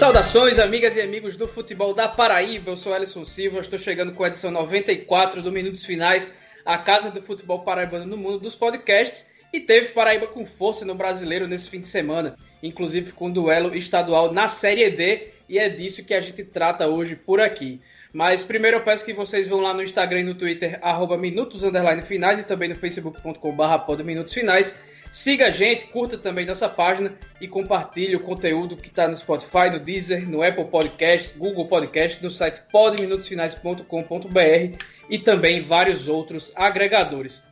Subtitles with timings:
[0.00, 2.70] Saudações, amigas e amigos do futebol da Paraíba.
[2.70, 6.34] Eu sou Alisson Silva, estou chegando com a edição 94 do Minutos Finais,
[6.64, 9.28] a casa do futebol paraibano no mundo dos podcasts.
[9.52, 13.76] E teve Paraíba com força no brasileiro nesse fim de semana, inclusive com um duelo
[13.76, 17.78] estadual na Série D, e é disso que a gente trata hoje por aqui.
[18.10, 21.62] Mas primeiro eu peço que vocês vão lá no Instagram e no Twitter, arroba minutos
[22.06, 24.80] finais, e também no facebook.com.br minutos finais
[25.12, 29.68] Siga a gente, curta também nossa página e compartilhe o conteúdo que está no Spotify,
[29.72, 37.42] no Deezer, no Apple Podcast, Google Podcast, no site podminutosfinais.com.br e também vários outros agregadores.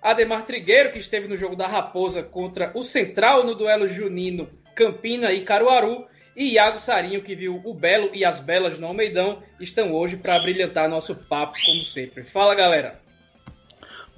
[0.00, 5.32] Ademar Trigueiro, que esteve no jogo da Raposa contra o Central no duelo junino Campina
[5.32, 9.92] e Caruaru, e Iago Sarinho, que viu o Belo e as Belas no Almeidão, estão
[9.92, 12.22] hoje para brilhantar nosso papo, como sempre.
[12.22, 13.07] Fala, galera!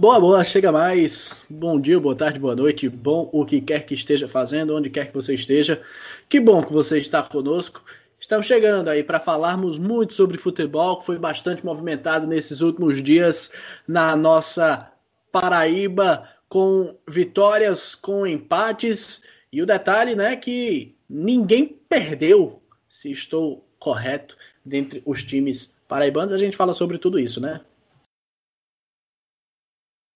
[0.00, 1.42] Boa, boa, chega mais.
[1.50, 5.08] Bom dia, boa tarde, boa noite, bom o que quer que esteja fazendo, onde quer
[5.08, 5.82] que você esteja.
[6.26, 7.84] Que bom que você está conosco.
[8.18, 13.50] Estamos chegando aí para falarmos muito sobre futebol, que foi bastante movimentado nesses últimos dias
[13.86, 14.90] na nossa
[15.30, 19.20] Paraíba, com vitórias, com empates.
[19.52, 24.34] E o detalhe, né, que ninguém perdeu, se estou correto,
[24.64, 26.32] dentre os times paraibanos.
[26.32, 27.60] A gente fala sobre tudo isso, né?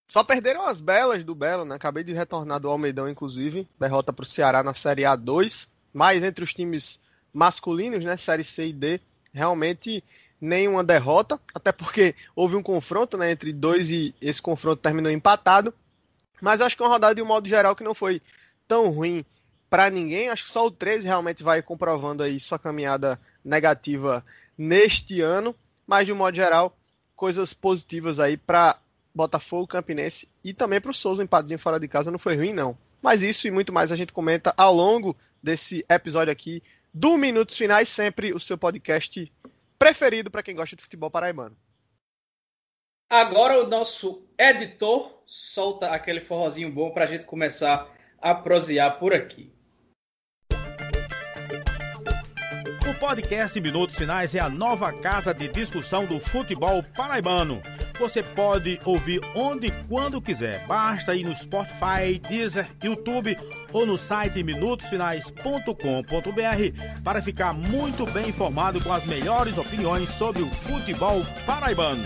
[0.07, 1.75] Só perderam as belas do Belo, né?
[1.75, 3.69] Acabei de retornar do Almeidão, inclusive.
[3.79, 5.67] Derrota para o Ceará na Série A2.
[5.93, 7.01] Mas entre os times
[7.33, 8.17] masculinos, né?
[8.17, 9.01] Série C e D,
[9.33, 10.05] realmente
[10.41, 11.41] nenhuma derrota.
[11.55, 15.73] Até porque houve um confronto né, entre dois e esse confronto terminou empatado.
[16.41, 18.21] Mas acho que é uma rodada de um modo geral que não foi
[18.69, 19.25] tão ruim
[19.71, 20.29] para ninguém.
[20.29, 24.25] Acho que só o 13 realmente vai comprovando aí sua caminhada negativa
[24.57, 25.55] neste ano.
[25.87, 26.77] Mas de um modo geral,
[27.17, 28.79] coisas positivas aí para
[29.15, 32.77] Botafogo, Campinense e também para o Souza, empatezinho fora de casa, não foi ruim, não.
[33.01, 36.63] Mas isso e muito mais a gente comenta ao longo desse episódio aqui
[36.93, 39.31] do Minutos Finais, sempre o seu podcast
[39.79, 41.57] preferido para quem gosta de futebol paraibano.
[43.11, 47.89] Agora o nosso editor solta aquele forrozinho bom para a gente começar
[48.21, 49.53] a prosear por aqui.
[52.89, 57.61] O podcast Minutos Finais é a nova casa de discussão do futebol paraibano
[57.99, 60.67] você pode ouvir onde e quando quiser.
[60.67, 63.37] Basta ir no Spotify, Deezer, YouTube
[63.73, 70.49] ou no site minutosfinais.com.br para ficar muito bem informado com as melhores opiniões sobre o
[70.49, 72.05] futebol paraibano.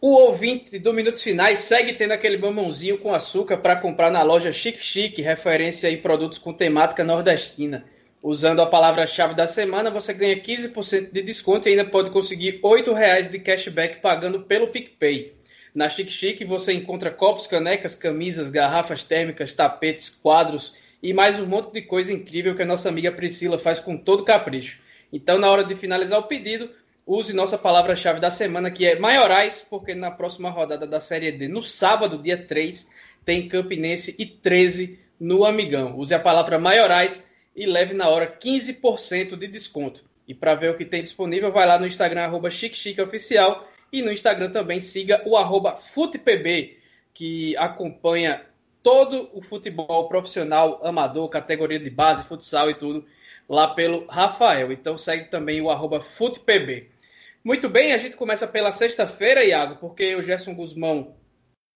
[0.00, 4.52] O ouvinte do Minutos Finais segue tendo aquele mamãozinho com açúcar para comprar na loja
[4.52, 7.86] Chique Chique, referência em produtos com temática nordestina.
[8.24, 12.60] Usando a palavra-chave da semana, você ganha 15% de desconto e ainda pode conseguir R$
[12.62, 15.34] 8,00 de cashback pagando pelo PicPay.
[15.74, 21.44] Na Chic Chic você encontra copos, canecas, camisas, garrafas térmicas, tapetes, quadros e mais um
[21.44, 24.80] monte de coisa incrível que a nossa amiga Priscila faz com todo capricho.
[25.12, 26.70] Então, na hora de finalizar o pedido,
[27.06, 31.46] use nossa palavra-chave da semana, que é maiorais, porque na próxima rodada da Série D,
[31.46, 32.88] no sábado, dia 3,
[33.22, 35.98] tem Campinense e 13 no Amigão.
[35.98, 37.22] Use a palavra maiorais
[37.54, 40.04] e leve na hora 15% de desconto.
[40.26, 44.10] E para ver o que tem disponível, vai lá no Instagram, arroba Oficial, e no
[44.10, 46.78] Instagram também siga o arroba FutePB,
[47.12, 48.44] que acompanha
[48.82, 53.04] todo o futebol profissional, amador, categoria de base, futsal e tudo,
[53.48, 54.72] lá pelo Rafael.
[54.72, 56.90] Então segue também o arroba FutePB.
[57.42, 61.14] Muito bem, a gente começa pela sexta-feira, Iago, porque o Gerson Guzmão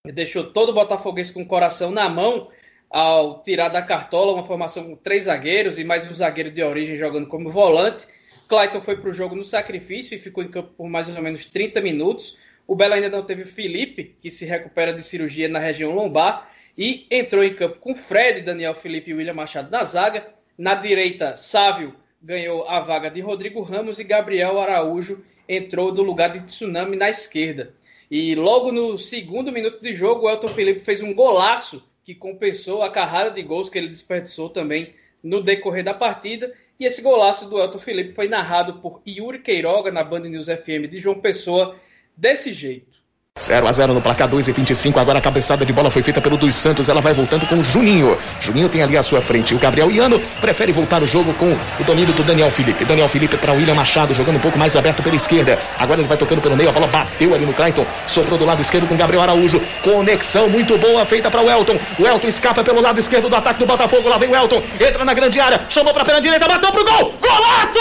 [0.07, 2.49] deixou todo o Botafoguense com o coração na mão
[2.91, 6.97] ao tirar da cartola uma formação com três zagueiros e mais um zagueiro de origem
[6.97, 8.07] jogando como volante.
[8.49, 11.45] Clayton foi para o jogo no sacrifício e ficou em campo por mais ou menos
[11.45, 12.39] 30 minutos.
[12.67, 17.07] O Belo ainda não teve Felipe, que se recupera de cirurgia na região lombar, e
[17.11, 20.29] entrou em campo com Fred, Daniel Felipe e William Machado na zaga.
[20.57, 26.31] Na direita, Sávio ganhou a vaga de Rodrigo Ramos e Gabriel Araújo entrou do lugar
[26.31, 27.75] de Tsunami na esquerda.
[28.11, 32.83] E logo no segundo minuto de jogo, o Elton Felipe fez um golaço que compensou
[32.83, 36.51] a carrada de gols que ele desperdiçou também no decorrer da partida.
[36.81, 40.89] E esse golaço do Elton Felipe foi narrado por Yuri Queiroga na Band News FM
[40.91, 41.79] de João Pessoa
[42.17, 42.98] desse jeito.
[43.39, 44.99] 0 a 0 no placar 2 e 25.
[44.99, 46.89] Agora a cabeçada de bola foi feita pelo dos Santos.
[46.89, 48.17] Ela vai voltando com o Juninho.
[48.41, 49.55] Juninho tem ali à sua frente.
[49.55, 52.85] O Gabriel Iano prefere voltar o jogo com o domínio do Daniel Felipe.
[52.85, 55.59] Daniel Felipe para o William Machado, jogando um pouco mais aberto pela esquerda.
[55.79, 56.69] Agora ele vai tocando pelo meio.
[56.69, 57.87] A bola bateu ali no Clayton.
[58.07, 59.61] Soprou do lado esquerdo com Gabriel Araújo.
[59.83, 61.79] Conexão muito boa feita para o Elton.
[61.99, 64.09] O Elton escapa pelo lado esquerdo do ataque do Botafogo.
[64.09, 64.63] Lá vem o Elton.
[64.81, 65.61] Entra na grande área.
[65.69, 66.49] Chamou para a perna direita.
[66.49, 67.15] Bateu pro gol.
[67.21, 67.79] Golaço!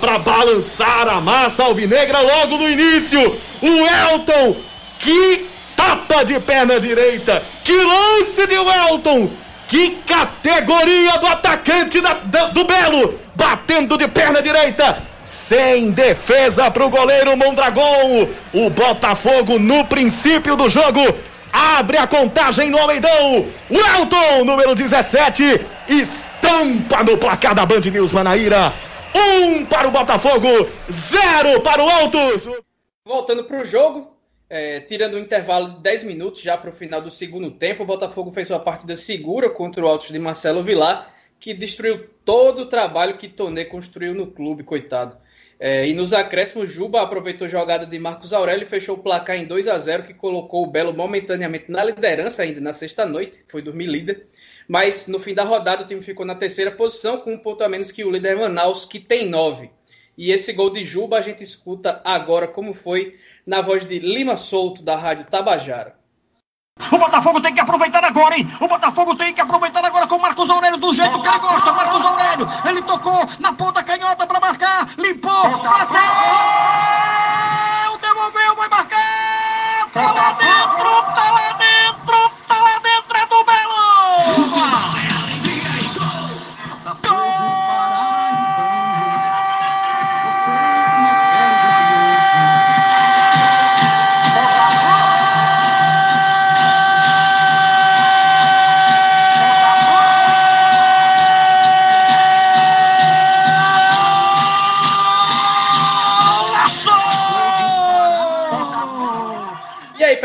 [0.00, 3.20] Para balançar a massa alvinegra logo no início.
[3.60, 4.56] O Elton,
[4.98, 9.30] que tapa de perna direita, que lance de Elton,
[9.68, 16.90] que categoria do atacante da, do Belo, batendo de perna direita, sem defesa para o
[16.90, 18.28] goleiro Mondragon.
[18.52, 21.00] O Botafogo, no princípio do jogo,
[21.52, 23.46] abre a contagem no Almeidão.
[23.68, 28.72] O Elton, número 17, estampa no placar da Band News Manaíra.
[29.14, 30.48] Um para o Botafogo,
[30.90, 32.48] zero para o Altos.
[33.04, 34.16] Voltando para o jogo,
[34.48, 37.86] é, tirando um intervalo de 10 minutos já para o final do segundo tempo, o
[37.86, 42.66] Botafogo fez uma partida segura contra o Altos de Marcelo Vilar, que destruiu todo o
[42.66, 45.16] trabalho que Tonê construiu no clube, coitado.
[45.58, 49.36] É, e nos acréscimos, Juba aproveitou a jogada de Marcos Aurélio e fechou o placar
[49.36, 53.44] em 2 a 0 que colocou o Belo momentaneamente na liderança ainda na sexta noite,
[53.46, 54.26] foi dormir líder.
[54.70, 57.68] Mas no fim da rodada o time ficou na terceira posição, com um ponto a
[57.68, 59.68] menos que o líder Manaus, que tem nove.
[60.16, 64.36] E esse gol de Juba a gente escuta agora como foi na voz de Lima
[64.36, 65.98] Souto, da Rádio Tabajara.
[66.92, 68.46] O Botafogo tem que aproveitar agora, hein?
[68.60, 71.72] O Botafogo tem que aproveitar agora com o Marcos Aurélio do jeito que ele gosta.
[71.72, 75.98] Marcos Aurélio, ele tocou na ponta canhota para marcar, limpou, bateu,
[78.00, 79.90] devolveu, vai marcar.
[79.92, 81.39] Tá lá dentro, tá lá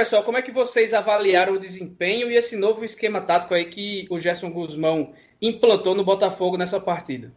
[0.06, 4.06] pessoal, como é que vocês avaliaram o desempenho e esse novo esquema tático aí que
[4.12, 7.34] o Gerson Guzmão implantou no Botafogo nessa partida?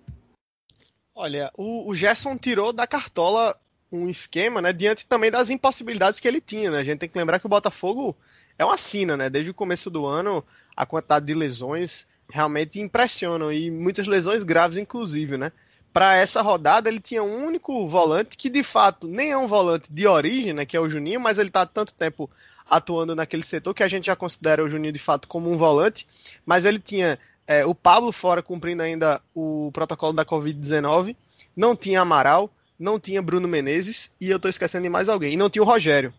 [1.14, 3.58] Olha, o, o Gerson tirou da cartola
[3.90, 6.80] um esquema, né, diante também das impossibilidades que ele tinha, né?
[6.80, 8.14] A gente tem que lembrar que o Botafogo
[8.58, 9.30] é uma sina, né?
[9.30, 10.44] Desde o começo do ano,
[10.76, 15.52] a quantidade de lesões realmente impressionam e muitas lesões graves inclusive, né?
[15.90, 19.90] Para essa rodada ele tinha um único volante que de fato nem é um volante
[19.90, 22.30] de origem, né, que é o Juninho, mas ele está tanto tempo
[22.68, 26.06] atuando naquele setor que a gente já considera o Juninho de fato como um volante,
[26.44, 31.16] mas ele tinha é, o Pablo fora cumprindo ainda o protocolo da Covid-19,
[31.56, 35.36] não tinha Amaral, não tinha Bruno Menezes e eu estou esquecendo de mais alguém, e
[35.36, 36.12] não tinha o Rogério.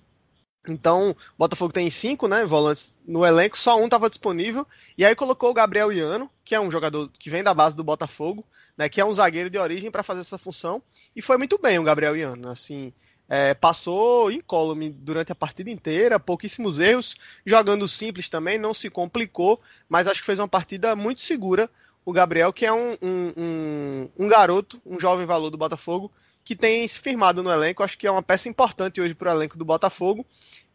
[0.67, 4.67] Então, Botafogo tem cinco, né, volantes no elenco, só um estava disponível,
[4.97, 7.83] e aí colocou o Gabriel Iano, que é um jogador que vem da base do
[7.83, 8.45] Botafogo,
[8.77, 10.81] né, que é um zagueiro de origem para fazer essa função,
[11.15, 12.93] e foi muito bem o Gabriel Iano, assim,
[13.29, 17.15] é, passou incólume durante a partida inteira, pouquíssimos erros,
[17.45, 21.69] jogando simples também, não se complicou, mas acho que fez uma partida muito segura.
[22.03, 26.11] O Gabriel, que é um, um, um, um garoto, um jovem valor do Botafogo,
[26.43, 29.35] que tem se firmado no elenco, acho que é uma peça importante hoje para o
[29.35, 30.25] elenco do Botafogo.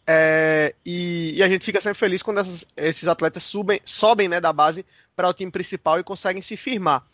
[0.06, 4.38] É, e, e, a gente fica sempre feliz quando essas, esses atletas subem, sobem né,
[4.38, 4.84] da base
[5.16, 7.04] para o time principal e conseguem se firmar.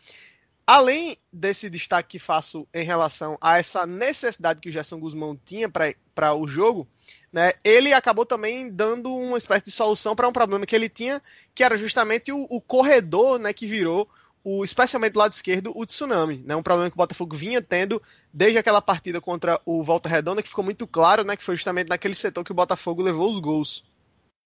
[0.71, 5.69] Além desse destaque que faço em relação a essa necessidade que o Gerson Guzmão tinha
[5.69, 6.87] para o jogo,
[7.33, 11.21] né, ele acabou também dando uma espécie de solução para um problema que ele tinha,
[11.57, 14.09] que era justamente o, o corredor né, que virou,
[14.45, 16.41] o, especialmente do lado esquerdo, o tsunami.
[16.47, 18.01] Né, um problema que o Botafogo vinha tendo
[18.33, 21.89] desde aquela partida contra o Volta Redonda, que ficou muito claro né, que foi justamente
[21.89, 23.83] naquele setor que o Botafogo levou os gols.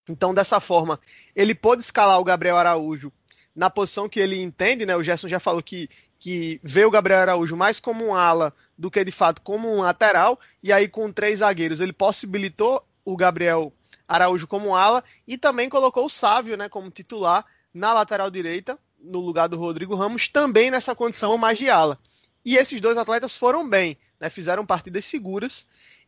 [0.09, 0.99] Então, dessa forma,
[1.37, 3.13] ele pôde escalar o Gabriel Araújo
[3.55, 4.97] na posição que ele entende, né?
[4.97, 5.89] O Gerson já falou que
[6.25, 9.83] que vê o Gabriel Araújo mais como um ala do que de fato como um
[9.83, 13.71] lateral, e aí com três zagueiros ele possibilitou o Gabriel
[14.09, 17.45] Araújo como ala e também colocou o Sávio né, como titular
[17.75, 21.99] na lateral direita, no lugar do Rodrigo Ramos, também nessa condição mais de ala.
[22.43, 25.67] E esses dois atletas foram bem, né, fizeram partidas seguras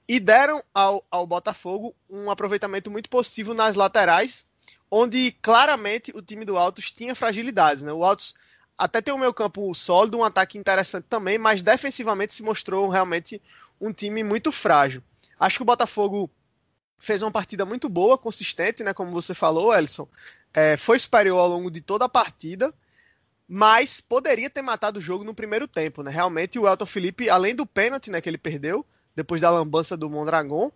[0.09, 4.47] e deram ao, ao Botafogo um aproveitamento muito possível nas laterais,
[4.91, 7.83] onde claramente o time do Altos tinha fragilidades.
[7.83, 7.93] Né?
[7.93, 8.35] O Altos
[8.79, 13.41] até tem o meu campo sólido, um ataque interessante também, mas defensivamente se mostrou realmente
[13.81, 15.03] um time muito frágil.
[15.39, 16.31] Acho que o Botafogo
[16.99, 18.93] fez uma partida muito boa, consistente, né?
[18.93, 20.09] Como você falou, Elson.
[20.53, 22.73] É, foi superior ao longo de toda a partida,
[23.47, 26.11] mas poderia ter matado o jogo no primeiro tempo, né?
[26.11, 30.11] Realmente o Elton Felipe, além do pênalti né, que ele perdeu, depois da lambança do
[30.11, 30.71] Mondragon,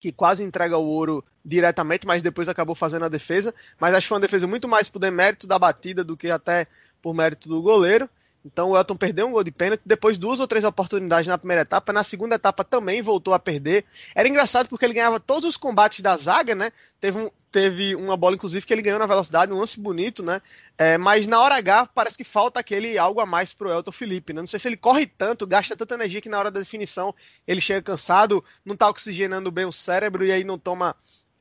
[0.00, 3.54] que quase entrega o ouro diretamente, mas depois acabou fazendo a defesa.
[3.80, 6.66] Mas acho que foi uma defesa muito mais por demérito da batida do que até
[7.00, 8.08] por mérito do goleiro.
[8.46, 11.62] Então o Elton perdeu um gol de pênalti, depois duas ou três oportunidades na primeira
[11.62, 13.84] etapa, na segunda etapa também voltou a perder.
[14.14, 16.70] Era engraçado porque ele ganhava todos os combates da zaga, né?
[17.00, 20.40] Teve, um, teve uma bola, inclusive, que ele ganhou na velocidade, um lance bonito, né?
[20.78, 24.32] É, mas na hora H parece que falta aquele algo a mais pro Elton Felipe,
[24.32, 24.40] né?
[24.40, 27.12] Não sei se ele corre tanto, gasta tanta energia que na hora da definição
[27.48, 30.94] ele chega cansado, não tá oxigenando bem o cérebro e aí não toma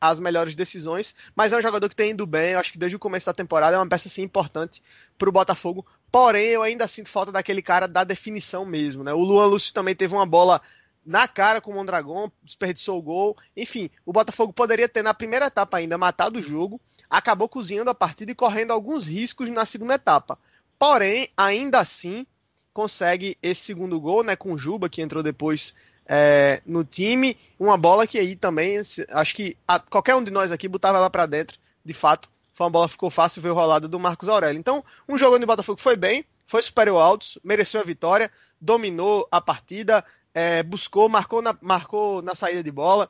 [0.10, 2.96] as melhores decisões, mas é um jogador que tem indo bem, eu acho que desde
[2.96, 4.82] o começo da temporada é uma peça assim importante
[5.18, 9.14] pro Botafogo, porém eu ainda sinto falta daquele cara da definição mesmo, né?
[9.14, 10.62] O Luan Lúcio também teve uma bola
[11.06, 13.38] na cara com o Mondragon, desperdiçou o gol.
[13.56, 17.96] Enfim, o Botafogo poderia ter na primeira etapa ainda matado o jogo, acabou cozinhando a
[17.96, 20.38] partida e correndo alguns riscos na segunda etapa.
[20.80, 22.26] Porém, ainda assim,
[22.74, 25.74] consegue esse segundo gol, né, com o Juba, que entrou depois
[26.08, 27.38] é, no time.
[27.60, 28.78] Uma bola que aí também,
[29.10, 32.30] acho que a, qualquer um de nós aqui botava lá para dentro, de fato.
[32.54, 34.60] Foi uma bola que ficou fácil, veio rolada do Marcos Aurélio.
[34.60, 38.32] Então, um jogo onde o Botafogo foi bem, foi superior ao Altos, mereceu a vitória,
[38.62, 43.10] dominou a partida, é, buscou, marcou na, marcou na saída de bola,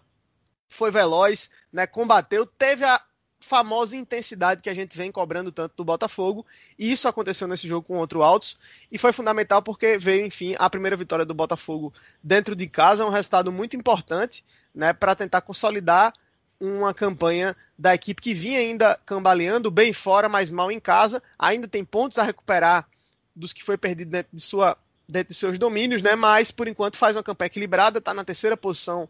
[0.68, 3.00] foi veloz, né, combateu, teve a
[3.46, 6.44] famosa intensidade que a gente vem cobrando tanto do Botafogo,
[6.80, 8.58] e isso aconteceu nesse jogo com outro Altos,
[8.92, 13.10] e foi fundamental porque veio, enfim, a primeira vitória do Botafogo dentro de casa, um
[13.10, 16.12] resultado muito importante, né, para tentar consolidar
[16.60, 21.68] uma campanha da equipe que vinha ainda cambaleando bem fora, mas mal em casa, ainda
[21.68, 22.90] tem pontos a recuperar
[23.36, 24.76] dos que foi perdido dentro de sua
[25.08, 26.16] dentro de seus domínios, né?
[26.16, 29.08] Mas por enquanto faz uma campanha equilibrada, está na terceira posição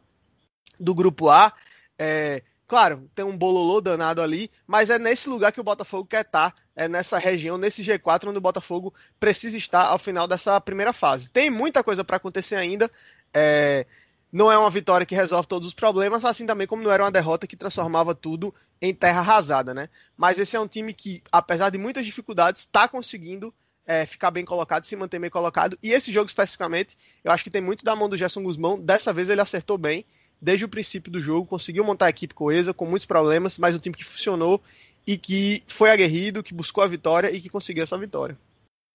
[0.77, 1.54] do grupo A.
[1.98, 6.22] É, claro, tem um bololô danado ali, mas é nesse lugar que o Botafogo quer
[6.22, 10.60] estar, tá, é nessa região, nesse G4, onde o Botafogo precisa estar ao final dessa
[10.60, 11.29] primeira fase.
[11.29, 12.89] Tem muita coisa para acontecer ainda.
[13.34, 13.86] É,
[14.31, 17.12] não é uma vitória que resolve todos os problemas, assim também como não era uma
[17.12, 19.88] derrota que transformava tudo em terra arrasada, né?
[20.17, 23.53] Mas esse é um time que, apesar de muitas dificuldades, está conseguindo
[23.86, 25.77] é, ficar bem colocado, se manter bem colocado.
[25.81, 28.79] E esse jogo especificamente, eu acho que tem muito da mão do Gerson Guzmão.
[28.79, 30.05] Dessa vez ele acertou bem,
[30.42, 33.80] desde o princípio do jogo, conseguiu montar a equipe coesa, com muitos problemas, mas um
[33.80, 34.62] time que funcionou
[35.06, 38.38] e que foi aguerrido, que buscou a vitória e que conseguiu essa vitória.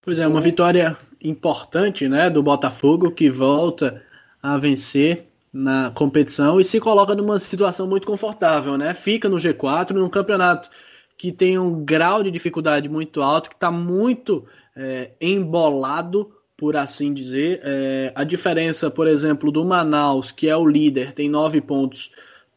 [0.02, 4.02] Pois é, uma vitória importante, né, do Botafogo que volta
[4.42, 8.94] a vencer na competição e se coloca numa situação muito confortável, né?
[8.94, 10.70] Fica no G4 num campeonato
[11.18, 17.14] que tem um grau de dificuldade muito alto, que está muito é, embolado, por assim
[17.14, 17.58] dizer.
[17.64, 22.12] É, a diferença, por exemplo, do Manaus, que é o líder, tem nove pontos,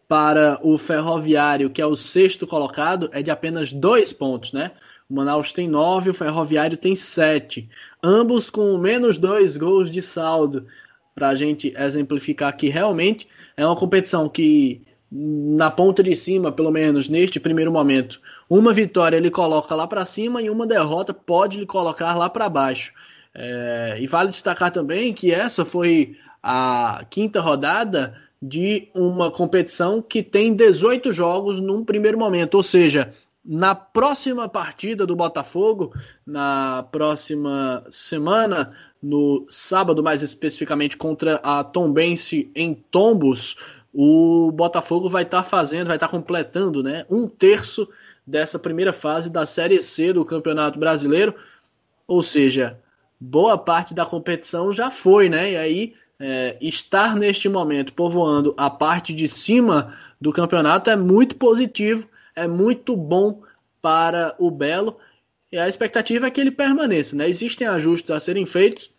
[0.09, 4.71] para o Ferroviário, que é o sexto colocado, é de apenas dois pontos, né?
[5.09, 7.69] O Manaus tem nove, o Ferroviário tem sete.
[8.03, 10.67] Ambos com menos dois gols de saldo.
[11.15, 16.71] Para a gente exemplificar que realmente é uma competição que, na ponta de cima, pelo
[16.71, 18.19] menos neste primeiro momento,
[18.49, 22.49] uma vitória ele coloca lá para cima e uma derrota pode lhe colocar lá para
[22.49, 22.91] baixo.
[23.35, 30.21] É, e vale destacar também que essa foi a quinta rodada de uma competição que
[30.21, 33.13] tem 18 jogos num primeiro momento, ou seja,
[33.43, 35.93] na próxima partida do Botafogo,
[36.25, 43.55] na próxima semana, no sábado mais especificamente contra a Tombense em Tombos,
[43.93, 47.87] o Botafogo vai estar tá fazendo, vai estar tá completando, né, um terço
[48.25, 51.35] dessa primeira fase da Série C do Campeonato Brasileiro.
[52.07, 52.79] Ou seja,
[53.23, 55.51] boa parte da competição já foi, né?
[55.51, 61.35] E aí, é, estar neste momento povoando a parte de cima do campeonato é muito
[61.37, 63.41] positivo, é muito bom
[63.81, 64.97] para o Belo.
[65.51, 67.29] E a expectativa é que ele permaneça, né?
[67.29, 68.91] Existem ajustes a serem feitos,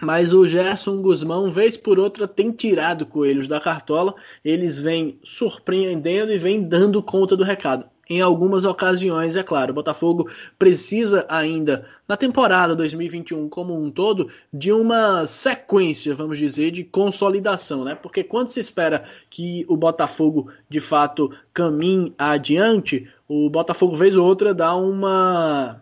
[0.00, 4.14] mas o Gerson Guzmão, vez por outra, tem tirado coelhos da cartola.
[4.42, 9.72] Eles vêm surpreendendo e vêm dando conta do recado em algumas ocasiões, é claro.
[9.72, 16.70] O Botafogo precisa ainda, na temporada 2021 como um todo, de uma sequência, vamos dizer,
[16.70, 17.94] de consolidação, né?
[17.94, 24.26] Porque quando se espera que o Botafogo de fato caminhe adiante, o Botafogo, vez ou
[24.26, 25.81] outra, dá uma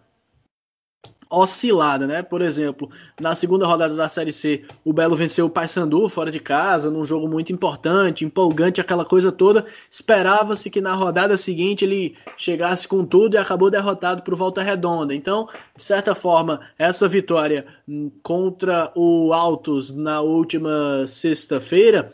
[1.31, 2.23] oscilada, né?
[2.23, 6.41] Por exemplo, na segunda rodada da Série C, o Belo venceu o Paysandu fora de
[6.41, 9.65] casa, num jogo muito importante, empolgante, aquela coisa toda.
[9.89, 15.15] Esperava-se que na rodada seguinte ele chegasse com tudo e acabou derrotado por Volta Redonda.
[15.15, 17.65] Então, de certa forma, essa vitória
[18.23, 22.13] contra o Altos na última sexta-feira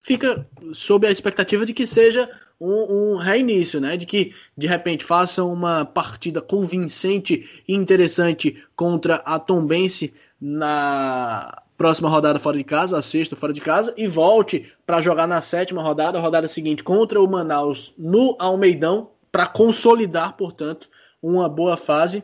[0.00, 2.30] fica sob a expectativa de que seja
[2.60, 3.96] um, um reinício, né?
[3.96, 12.08] De que de repente faça uma partida convincente e interessante contra a Tombense na próxima
[12.08, 15.82] rodada fora de casa, a sexta fora de casa, e volte para jogar na sétima
[15.82, 20.88] rodada, a rodada seguinte contra o Manaus no Almeidão, para consolidar, portanto,
[21.20, 22.22] uma boa fase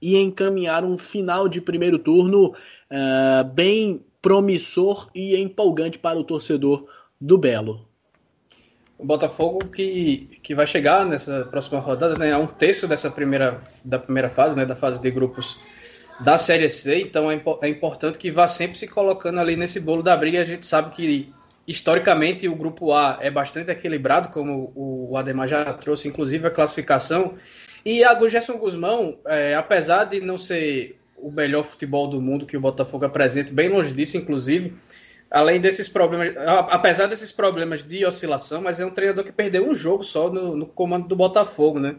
[0.00, 6.86] e encaminhar um final de primeiro turno uh, bem promissor e empolgante para o torcedor
[7.20, 7.88] do Belo.
[8.96, 12.32] O Botafogo que, que vai chegar nessa próxima rodada, né?
[12.32, 14.64] A um terço dessa primeira, da primeira fase, né?
[14.64, 15.58] Da fase de grupos
[16.20, 17.00] da Série C.
[17.00, 20.40] Então é, é importante que vá sempre se colocando ali nesse bolo da briga.
[20.40, 21.32] A gente sabe que
[21.66, 27.34] historicamente o grupo A é bastante equilibrado, como o Ademar já trouxe, inclusive a classificação.
[27.84, 32.56] E a Gerson Guzmão, é, apesar de não ser o melhor futebol do mundo que
[32.56, 34.74] o Botafogo apresenta, bem longe disso, inclusive,
[35.34, 36.32] além desses problemas,
[36.70, 40.56] apesar desses problemas de oscilação, mas é um treinador que perdeu um jogo só no,
[40.56, 41.96] no comando do Botafogo, né?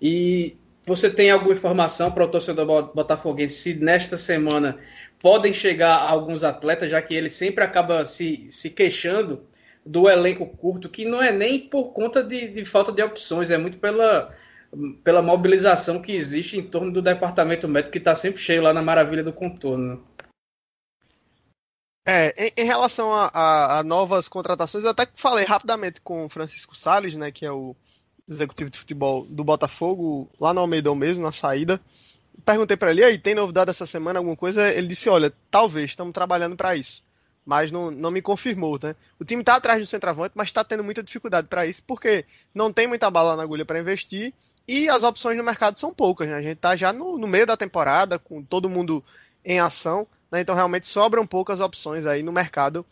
[0.00, 4.78] E você tem alguma informação para o torcedor botafoguense se nesta semana
[5.20, 9.42] podem chegar alguns atletas, já que ele sempre acaba se, se queixando
[9.84, 13.58] do elenco curto, que não é nem por conta de, de falta de opções, é
[13.58, 14.34] muito pela,
[15.04, 18.80] pela mobilização que existe em torno do departamento médico, que está sempre cheio lá na
[18.80, 20.07] Maravilha do Contorno.
[22.10, 26.28] É, em, em relação a, a, a, novas contratações, eu até falei rapidamente com o
[26.30, 27.76] Francisco Salles, né, que é o
[28.26, 31.78] executivo de futebol do Botafogo, lá no Almeidão mesmo, na saída.
[32.46, 34.72] Perguntei para ele, aí, tem novidade essa semana, alguma coisa?
[34.72, 37.02] Ele disse, olha, talvez, estamos trabalhando para isso.
[37.44, 38.96] Mas não, não me confirmou, né?
[39.20, 42.24] O time está atrás do centroavante, mas está tendo muita dificuldade para isso, porque
[42.54, 44.32] não tem muita bala na agulha para investir
[44.66, 46.36] e as opções no mercado são poucas, né?
[46.36, 49.04] A gente está já no, no, meio da temporada, com todo mundo
[49.44, 50.40] em ação, né?
[50.40, 52.84] Então realmente sobram poucas opções aí no mercado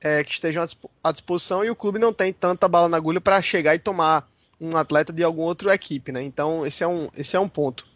[0.00, 0.64] é, que estejam
[1.02, 4.28] à disposição e o clube não tem tanta bala na agulha para chegar e tomar
[4.60, 6.22] um atleta de alguma outra equipe, né?
[6.22, 7.86] Então esse é um, esse é um ponto.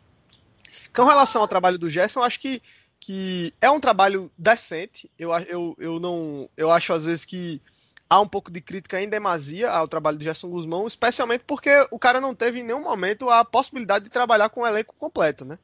[0.94, 2.62] Com relação ao trabalho do Gerson, eu acho que,
[2.98, 5.10] que é um trabalho decente.
[5.18, 7.60] Eu, eu, eu não eu acho às vezes que
[8.08, 11.98] há um pouco de crítica em demasia ao trabalho do Gerson Guzmão, especialmente porque o
[11.98, 15.58] cara não teve em nenhum momento a possibilidade de trabalhar com o elenco completo, né?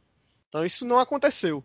[0.49, 1.64] Então isso não aconteceu.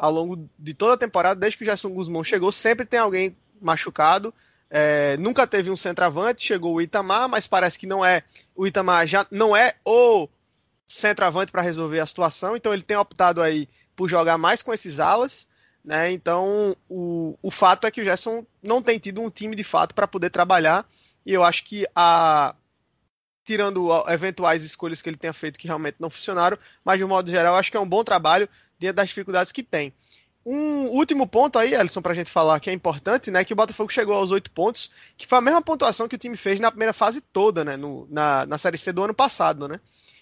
[0.00, 3.36] Ao longo de toda a temporada, desde que o Gerson Guzmão chegou, sempre tem alguém
[3.60, 4.32] machucado.
[4.70, 8.22] É, nunca teve um centroavante, chegou o Itamar, mas parece que não é.
[8.54, 10.26] O Itamar já não é o
[10.88, 14.98] centroavante para resolver a situação, então ele tem optado aí por jogar mais com esses
[14.98, 15.46] alas.
[15.84, 16.12] Né?
[16.12, 19.94] Então, o, o fato é que o Gerson não tem tido um time de fato
[19.94, 20.88] para poder trabalhar,
[21.26, 22.54] e eu acho que a
[23.44, 27.30] tirando eventuais escolhas que ele tenha feito que realmente não funcionaram, mas de um modo
[27.30, 28.48] geral, acho que é um bom trabalho
[28.80, 29.92] dentro das dificuldades que tem.
[30.44, 33.44] Um último ponto aí, Alisson, para a gente falar que é importante, né?
[33.44, 36.36] Que o Botafogo chegou aos oito pontos, que foi a mesma pontuação que o time
[36.36, 37.76] fez na primeira fase toda, né?
[37.76, 39.78] No, na, na Série C do ano passado, né?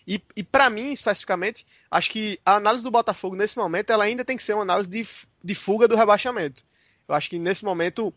[0.06, 4.24] E, e para mim, especificamente, acho que a análise do Botafogo nesse momento ela ainda
[4.24, 5.06] tem que ser uma análise de,
[5.44, 6.64] de fuga do rebaixamento.
[7.06, 8.12] Eu acho que nesse momento,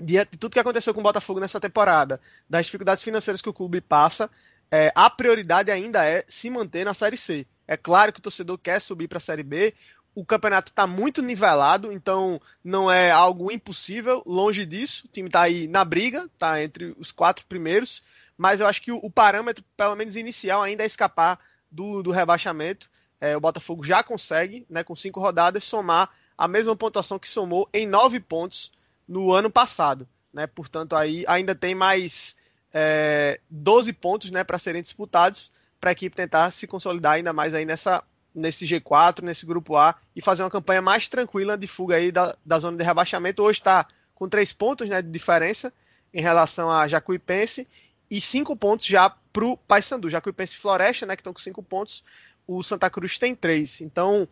[0.00, 3.54] de, de tudo que aconteceu com o Botafogo nessa temporada, das dificuldades financeiras que o
[3.54, 4.28] clube passa,
[4.70, 7.46] é, a prioridade ainda é se manter na Série C.
[7.66, 9.74] É claro que o torcedor quer subir para a Série B,
[10.14, 15.06] o campeonato está muito nivelado, então não é algo impossível, longe disso.
[15.06, 18.02] O time está aí na briga, está entre os quatro primeiros,
[18.36, 21.38] mas eu acho que o, o, parâmetro, pelo menos inicial, ainda é escapar
[21.70, 22.90] do, do rebaixamento.
[23.20, 27.68] É, o Botafogo já consegue, né, com cinco rodadas, somar a mesma pontuação que somou
[27.72, 28.72] em nove pontos
[29.06, 30.08] no ano passado.
[30.32, 30.46] Né?
[30.46, 32.34] Portanto, aí ainda tem mais
[32.72, 37.54] é, 12 pontos né, para serem disputados para a equipe tentar se consolidar ainda mais
[37.54, 41.96] aí nessa nesse G4, nesse grupo A, e fazer uma campanha mais tranquila de fuga
[41.96, 43.42] aí da, da zona de rebaixamento.
[43.42, 45.72] Hoje está com três pontos né, de diferença
[46.14, 47.66] em relação a Jacuipense
[48.08, 50.08] e cinco pontos já para o Paysandu.
[50.08, 52.04] Jacuipense e Floresta, né, que estão com cinco pontos,
[52.46, 53.80] o Santa Cruz tem três.
[53.80, 54.28] Então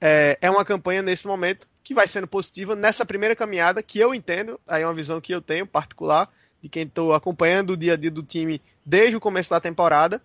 [0.00, 4.14] é, é uma campanha nesse momento que vai sendo positiva nessa primeira caminhada, que eu
[4.14, 6.28] entendo, aí é uma visão que eu tenho particular,
[6.62, 10.20] de quem estou acompanhando o dia a dia do time desde o começo da temporada,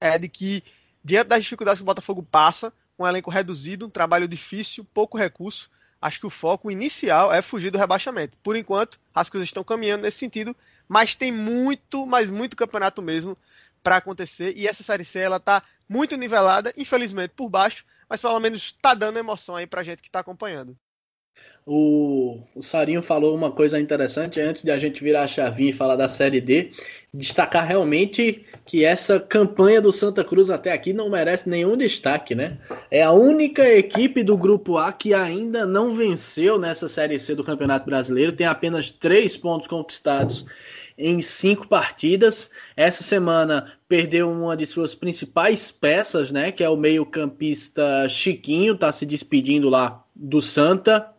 [0.00, 0.62] é de que
[1.02, 5.70] diante das dificuldades que o Botafogo passa, um elenco reduzido, um trabalho difícil, pouco recurso,
[6.00, 8.36] acho que o foco inicial é fugir do rebaixamento.
[8.42, 10.54] Por enquanto, as coisas estão caminhando nesse sentido,
[10.86, 13.36] mas tem muito, mas muito campeonato mesmo
[13.82, 18.38] para acontecer e essa série C ela tá muito nivelada, infelizmente por baixo, mas pelo
[18.40, 20.76] menos está dando emoção aí pra gente que está acompanhando.
[21.70, 25.74] O, o Sarinho falou uma coisa interessante antes de a gente virar a chavinha e
[25.74, 26.70] falar da Série D,
[27.12, 32.56] destacar realmente que essa campanha do Santa Cruz até aqui não merece nenhum destaque, né?
[32.90, 37.44] É a única equipe do Grupo A que ainda não venceu nessa Série C do
[37.44, 40.46] Campeonato Brasileiro, tem apenas três pontos conquistados
[40.96, 42.50] em cinco partidas.
[42.74, 46.50] Essa semana perdeu uma de suas principais peças, né?
[46.50, 51.17] Que é o meio-campista Chiquinho, tá se despedindo lá do Santa.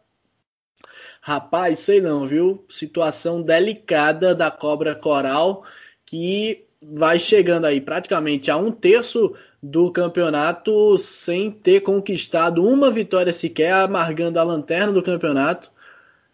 [1.30, 2.66] Rapaz, sei não, viu?
[2.68, 5.64] Situação delicada da cobra coral
[6.04, 13.32] que vai chegando aí praticamente a um terço do campeonato sem ter conquistado uma vitória
[13.32, 15.70] sequer, amargando a lanterna do campeonato.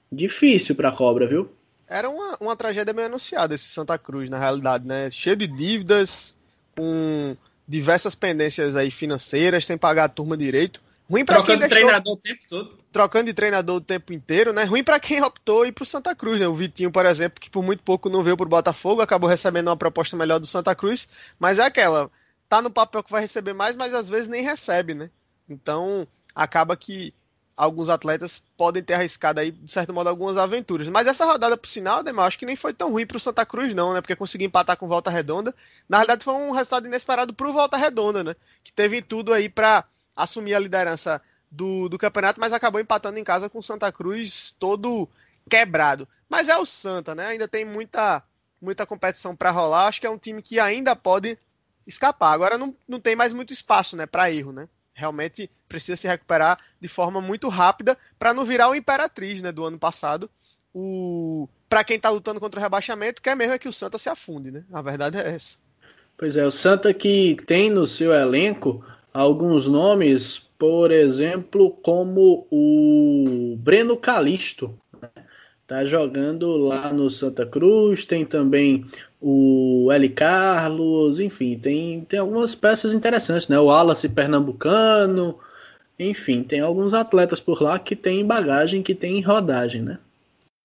[0.10, 1.52] Difícil para a cobra, viu?
[1.90, 5.12] era uma, uma tragédia meio anunciada esse Santa Cruz, na realidade, né?
[5.12, 6.38] Cheio de dívidas,
[6.74, 7.36] com
[7.68, 10.82] diversas pendências aí financeiras, sem pagar a turma direito.
[11.10, 11.78] Ruim para quem deixou...
[11.78, 12.80] treinador o tempo todo.
[12.92, 14.64] Trocando de treinador o tempo inteiro, né?
[14.64, 16.48] Ruim para quem optou ir pro Santa Cruz, né?
[16.48, 19.78] O Vitinho, por exemplo, que por muito pouco não veio pro Botafogo, acabou recebendo uma
[19.78, 22.10] proposta melhor do Santa Cruz, mas é aquela,
[22.50, 25.10] tá no papel que vai receber mais, mas às vezes nem recebe, né?
[25.48, 27.14] Então, acaba que
[27.56, 30.88] alguns atletas podem ter arriscado aí, de certo modo, algumas aventuras.
[30.88, 33.46] Mas essa rodada, por sinal, Demar, acho que nem foi tão ruim para o Santa
[33.46, 34.02] Cruz, não, né?
[34.02, 35.54] Porque conseguiu empatar com Volta Redonda.
[35.88, 38.36] Na verdade, foi um resultado inesperado para o Volta Redonda, né?
[38.64, 39.86] Que teve tudo aí para
[40.16, 44.56] assumir a liderança do, do campeonato, mas acabou empatando em casa com o Santa Cruz
[44.60, 45.10] todo
[45.50, 46.08] quebrado.
[46.30, 47.28] Mas é o Santa, né?
[47.28, 48.24] Ainda tem muita,
[48.62, 49.88] muita competição para rolar.
[49.88, 51.38] Acho que é um time que ainda pode
[51.86, 52.34] escapar.
[52.34, 54.68] Agora não, não tem mais muito espaço, né, para erro, né?
[54.96, 59.66] realmente precisa se recuperar de forma muito rápida para não virar o Imperatriz né, do
[59.66, 60.32] ano passado.
[60.74, 61.48] O...
[61.70, 64.52] Para quem está lutando contra o rebaixamento, quer mesmo é que o Santa se afunde,
[64.52, 64.64] né?
[64.72, 65.58] A verdade é essa.
[66.18, 73.56] Pois é, o Santa que tem no seu elenco alguns nomes, por exemplo, como o
[73.58, 74.78] Breno Calisto,
[75.68, 78.86] Tá jogando lá no Santa Cruz, tem também
[79.20, 80.10] o L.
[80.10, 83.58] Carlos, enfim, tem, tem algumas peças interessantes, né?
[83.58, 85.40] O Wallace Pernambucano,
[85.98, 89.98] enfim, tem alguns atletas por lá que tem bagagem, que tem rodagem, né?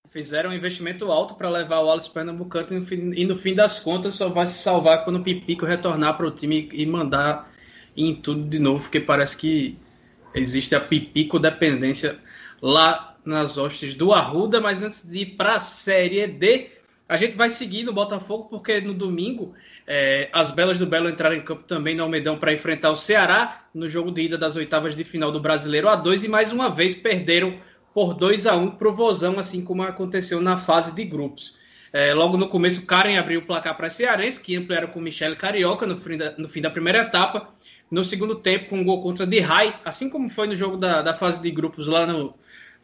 [0.07, 2.85] Fizeram um investimento alto para levar o Wallace Pernambucano
[3.15, 6.31] e no fim das contas só vai se salvar quando o Pipico retornar para o
[6.31, 7.50] time e mandar
[7.95, 9.77] em tudo de novo, porque parece que
[10.33, 12.17] existe a Pipico dependência
[12.61, 16.69] lá nas hostes do Arruda, mas antes de ir para a Série D,
[17.07, 19.53] a gente vai seguir no Botafogo, porque no domingo
[19.85, 23.65] é, as Belas do Belo entraram em campo também no Almedão para enfrentar o Ceará
[23.73, 26.95] no jogo de ida das oitavas de final do Brasileiro A2 e mais uma vez
[26.95, 27.59] perderam
[27.93, 31.57] por 2 a 1 para o Vozão, assim como aconteceu na fase de grupos.
[31.93, 35.85] É, logo no começo, Karen abriu o placar para Cearense, que ampliaram com Michele Carioca
[35.85, 37.53] no fim, da, no fim da primeira etapa.
[37.91, 41.01] No segundo tempo, com um gol contra de Rai, assim como foi no jogo da,
[41.01, 42.33] da fase de grupos lá no,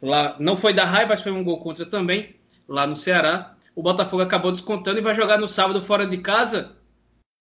[0.02, 2.36] Lá não foi da raiva, mas foi um gol contra também,
[2.68, 3.56] lá no Ceará.
[3.76, 6.76] O Botafogo acabou descontando e vai jogar no sábado fora de casa,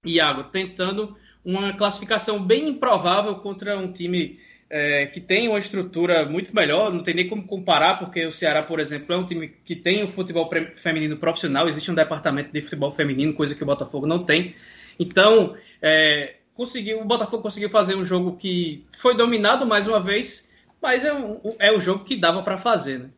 [0.05, 6.55] Iago, tentando uma classificação bem improvável contra um time é, que tem uma estrutura muito
[6.55, 9.77] melhor, não tem nem como comparar, porque o Ceará, por exemplo, é um time que
[9.77, 14.07] tem o futebol feminino profissional, existe um departamento de futebol feminino, coisa que o Botafogo
[14.07, 14.55] não tem.
[14.99, 20.49] Então, é, conseguiu, o Botafogo conseguiu fazer um jogo que foi dominado mais uma vez,
[20.81, 23.11] mas é, um, é o jogo que dava para fazer, né?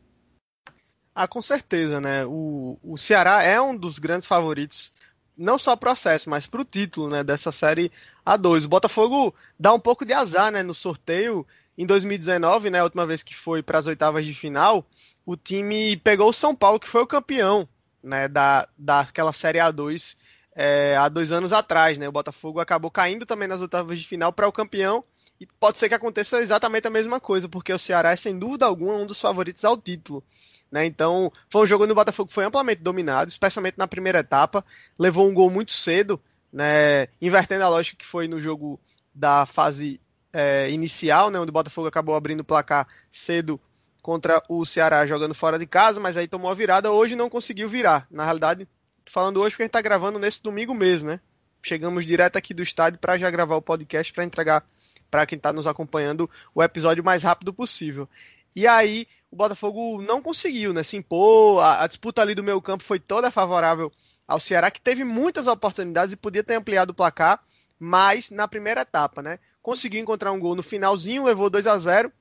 [1.15, 2.25] Ah, com certeza, né?
[2.27, 4.93] O, o Ceará é um dos grandes favoritos,
[5.37, 7.91] não só para o acesso, mas para o título né, dessa série
[8.27, 8.65] A2.
[8.65, 11.47] O Botafogo dá um pouco de azar né, no sorteio.
[11.77, 14.85] Em 2019, né, a última vez que foi para as oitavas de final,
[15.25, 17.69] o time pegou o São Paulo, que foi o campeão
[18.03, 20.17] né, da, daquela série A2
[20.61, 21.97] é, há dois anos atrás.
[21.97, 22.09] Né?
[22.09, 25.05] O Botafogo acabou caindo também nas oitavas de final para o campeão
[25.41, 28.67] e pode ser que aconteça exatamente a mesma coisa, porque o Ceará é, sem dúvida
[28.67, 30.23] alguma, um dos favoritos ao título.
[30.71, 30.85] Né?
[30.85, 34.65] Então, foi um jogo onde o Botafogo foi amplamente dominado, especialmente na primeira etapa.
[34.99, 36.21] Levou um gol muito cedo,
[36.53, 37.07] né?
[37.23, 38.81] invertendo a lógica que foi no jogo
[39.15, 40.01] da fase
[40.33, 41.39] é, inicial, né?
[41.39, 43.61] onde o Botafogo acabou abrindo o placar cedo
[44.03, 46.91] contra o Ceará jogando fora de casa, mas aí tomou a virada.
[46.91, 48.09] Hoje não conseguiu virar.
[48.11, 48.67] Na realidade,
[49.09, 51.21] tô falando hoje porque a gente está gravando nesse domingo mesmo, né?
[51.63, 54.65] Chegamos direto aqui do estádio para já gravar o podcast para entregar
[55.11, 58.07] para quem está nos acompanhando o episódio mais rápido possível.
[58.55, 60.83] E aí o Botafogo não conseguiu, né?
[60.83, 63.91] Se impor, a, a disputa ali do meio campo foi toda favorável
[64.27, 67.43] ao Ceará, que teve muitas oportunidades e podia ter ampliado o placar,
[67.79, 69.39] mas na primeira etapa, né?
[69.63, 72.13] Conseguiu encontrar um gol no finalzinho, levou 2 a 0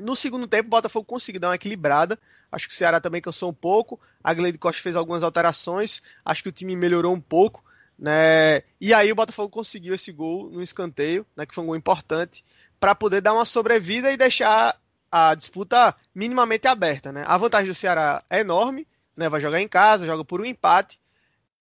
[0.00, 2.18] no segundo tempo, o Botafogo conseguiu dar uma equilibrada.
[2.50, 4.00] Acho que o Ceará também cansou um pouco.
[4.22, 6.02] A Gleide Costa fez algumas alterações.
[6.24, 7.64] Acho que o time melhorou um pouco.
[7.98, 8.62] Né?
[8.80, 12.44] E aí o Botafogo conseguiu esse gol no escanteio, né, que foi um gol importante,
[12.78, 14.78] para poder dar uma sobrevida e deixar
[15.10, 17.10] a disputa minimamente aberta.
[17.10, 17.24] Né?
[17.26, 19.28] A vantagem do Ceará é enorme, né?
[19.28, 21.00] vai jogar em casa, joga por um empate,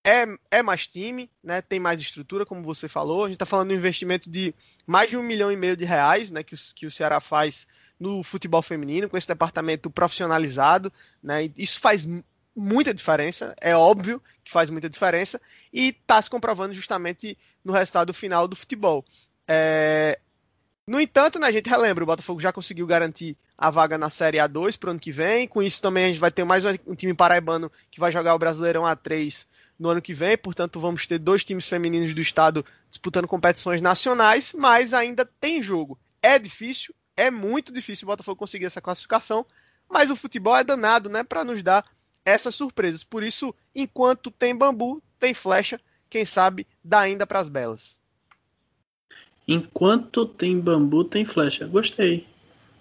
[0.04, 1.62] é, é mais time, né?
[1.62, 3.24] tem mais estrutura, como você falou.
[3.24, 4.54] A gente está falando de um investimento de
[4.86, 6.44] mais de um milhão e meio de reais né?
[6.44, 7.68] que, o, que o Ceará faz
[8.00, 10.92] no futebol feminino, com esse departamento profissionalizado.
[11.24, 11.52] Né?
[11.58, 12.08] Isso faz
[12.56, 15.42] muita diferença, é óbvio que faz muita diferença,
[15.74, 19.04] e está se comprovando justamente no resultado final do futebol.
[19.48, 20.20] É...
[20.88, 24.38] No entanto, né, a gente relembra, o Botafogo já conseguiu garantir a vaga na Série
[24.38, 26.96] A2 para o ano que vem, com isso também a gente vai ter mais um
[26.96, 29.48] time paraibano que vai jogar o Brasileirão A3
[29.80, 34.54] no ano que vem, portanto vamos ter dois times femininos do estado disputando competições nacionais,
[34.54, 35.98] mas ainda tem jogo.
[36.22, 39.46] É difícil, é muito difícil o Botafogo conseguir essa classificação,
[39.90, 41.86] mas o futebol é danado, né, para nos dar
[42.24, 43.04] essas surpresas.
[43.04, 48.00] Por isso, enquanto tem bambu, tem flecha, quem sabe dá ainda para as belas.
[49.48, 51.68] Enquanto tem bambu, tem flecha.
[51.68, 52.28] Gostei.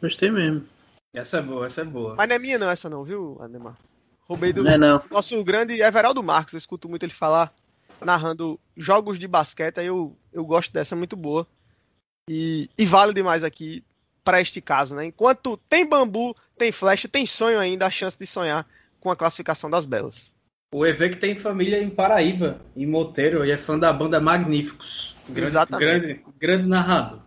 [0.01, 0.67] Gostei mesmo.
[1.13, 2.15] Essa é boa, essa é boa.
[2.17, 3.79] Mas não é minha não essa não, viu, Ademar?
[4.23, 5.03] Roubei do Não é não.
[5.11, 6.55] nosso grande Everaldo Marques.
[6.55, 7.53] Eu escuto muito ele falar,
[8.03, 9.81] narrando jogos de basquete.
[9.81, 11.47] Aí eu, eu gosto dessa, é muito boa.
[12.29, 13.85] E, e vale demais aqui
[14.25, 15.07] para este caso, né?
[15.07, 18.67] Enquanto tem bambu, tem flecha, tem sonho ainda, a chance de sonhar
[18.99, 20.33] com a classificação das belas.
[20.73, 25.15] O EV que tem família em Paraíba, em Moteiro, e é fã da banda Magníficos.
[25.29, 26.01] Grande, Exatamente.
[26.01, 27.21] Grande, grande narrador.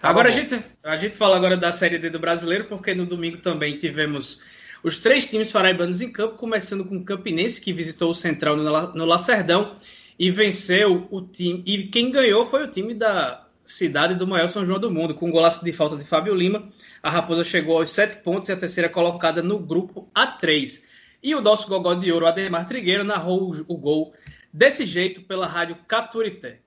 [0.00, 3.06] Tá agora a gente, a gente fala agora da Série D do Brasileiro, porque no
[3.06, 4.40] domingo também tivemos
[4.82, 8.94] os três times paraibanos em campo, começando com o Campinense, que visitou o Central no,
[8.94, 9.76] no Lacerdão
[10.18, 11.62] e venceu o time.
[11.64, 15.28] E quem ganhou foi o time da cidade do maior São João do Mundo, com
[15.28, 16.68] um golaço de falta de Fábio Lima.
[17.02, 20.82] A Raposa chegou aos sete pontos e a terceira colocada no grupo A3.
[21.22, 24.12] E o nosso gogó de ouro, Ademar Trigueiro, narrou o, gol
[24.52, 26.58] desse jeito pela rádio Caturité.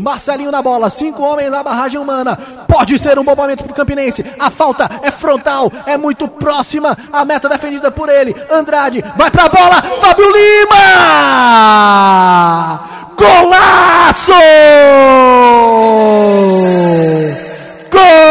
[0.00, 2.36] Marcelinho na bola, cinco homens na barragem humana.
[2.68, 4.24] Pode ser um bom momento pro Campinense.
[4.38, 6.96] A falta é frontal, é muito próxima.
[7.12, 8.32] A meta defendida por ele.
[8.48, 9.82] Andrade vai pra bola.
[10.00, 10.78] Fábio Lima!
[13.18, 14.42] Golaço!
[17.90, 18.28] Gol!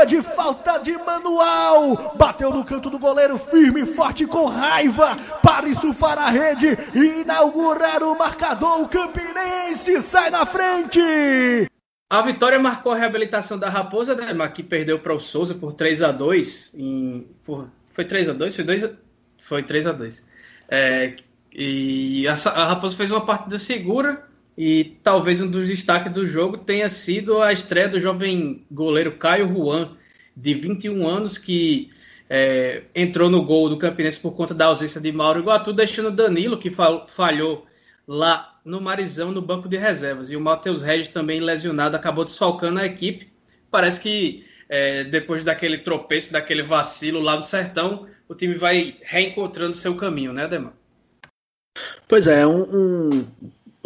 [0.00, 2.14] Cobrança de falta de manual.
[2.16, 8.02] Bateu no canto do goleiro firme, forte com raiva para estufar a rede e inaugurar
[8.02, 8.82] o marcador.
[8.82, 11.00] O Campinense sai na frente.
[12.08, 16.02] A vitória marcou a reabilitação da Raposa, né, que perdeu para o Souza por 3
[16.02, 17.26] a 2 em,
[17.92, 18.90] Foi 3 a 2 Foi 2 a...
[19.38, 20.26] Foi 3 a 2
[20.68, 21.14] É,
[21.52, 24.28] E a Raposa fez uma partida segura
[24.62, 29.48] e talvez um dos destaques do jogo tenha sido a estreia do jovem goleiro Caio
[29.48, 29.96] Juan,
[30.36, 31.90] de 21 anos, que
[32.28, 36.58] é, entrou no gol do Campinense por conta da ausência de Mauro Iguatu, deixando Danilo,
[36.58, 37.66] que fal- falhou
[38.06, 40.30] lá no Marizão, no banco de reservas.
[40.30, 43.32] E o Matheus Regis, também lesionado, acabou desfalcando a equipe.
[43.70, 49.74] Parece que é, depois daquele tropeço, daquele vacilo lá no Sertão, o time vai reencontrando
[49.74, 50.74] seu caminho, né, Demar?
[52.06, 53.26] Pois é, um, um-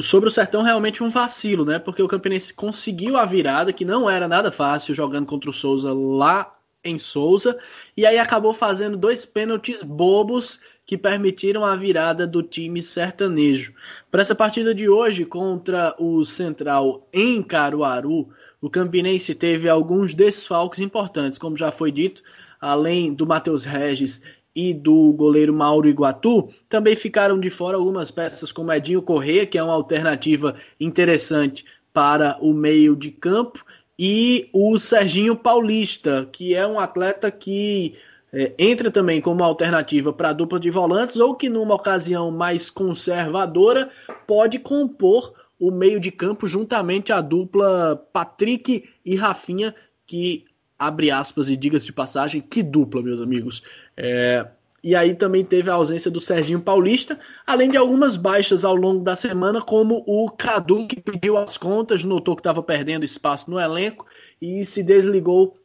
[0.00, 1.78] sobre o Sertão realmente um vacilo, né?
[1.78, 5.92] Porque o Campinense conseguiu a virada, que não era nada fácil jogando contra o Souza
[5.92, 6.54] lá
[6.84, 7.58] em Souza,
[7.96, 13.72] e aí acabou fazendo dois pênaltis bobos que permitiram a virada do time sertanejo.
[14.10, 18.28] Para essa partida de hoje contra o Central em Caruaru,
[18.60, 22.22] o Campinense teve alguns desfalques importantes, como já foi dito,
[22.60, 24.22] além do Matheus Regis
[24.54, 29.58] e do goleiro Mauro Iguatu, também ficaram de fora algumas peças como Edinho Corrêa, que
[29.58, 33.64] é uma alternativa interessante para o meio de campo,
[33.98, 37.94] e o Serginho Paulista, que é um atleta que
[38.32, 42.68] é, entra também como alternativa para a dupla de volantes, ou que numa ocasião mais
[42.68, 43.90] conservadora
[44.26, 49.72] pode compor o meio de campo juntamente à dupla Patrick e Rafinha,
[50.04, 50.44] que
[50.76, 53.62] abre aspas e diga-se de passagem, que dupla, meus amigos.
[53.96, 54.46] É,
[54.84, 59.02] e aí também teve a ausência do Serginho Paulista, além de algumas baixas ao longo
[59.02, 63.58] da semana, como o Cadu, que pediu as contas, notou que estava perdendo espaço no
[63.58, 64.04] elenco
[64.42, 65.56] e se desligou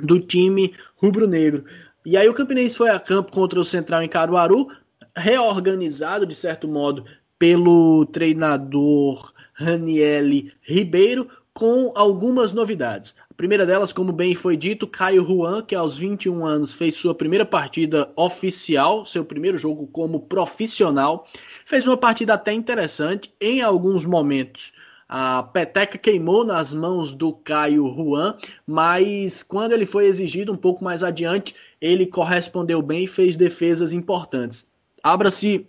[0.00, 1.64] do time rubro-negro.
[2.06, 4.68] E aí o Campinense foi a campo contra o Central em Caruaru,
[5.14, 7.04] reorganizado, de certo modo,
[7.38, 13.16] pelo treinador Raniele Ribeiro, com algumas novidades.
[13.28, 17.12] A primeira delas, como bem foi dito, Caio Juan, que aos 21 anos fez sua
[17.12, 21.26] primeira partida oficial, seu primeiro jogo como profissional,
[21.66, 24.72] fez uma partida até interessante em alguns momentos.
[25.08, 30.84] A peteca queimou nas mãos do Caio Juan, mas quando ele foi exigido um pouco
[30.84, 34.64] mais adiante, ele correspondeu bem e fez defesas importantes.
[35.02, 35.68] Abra-se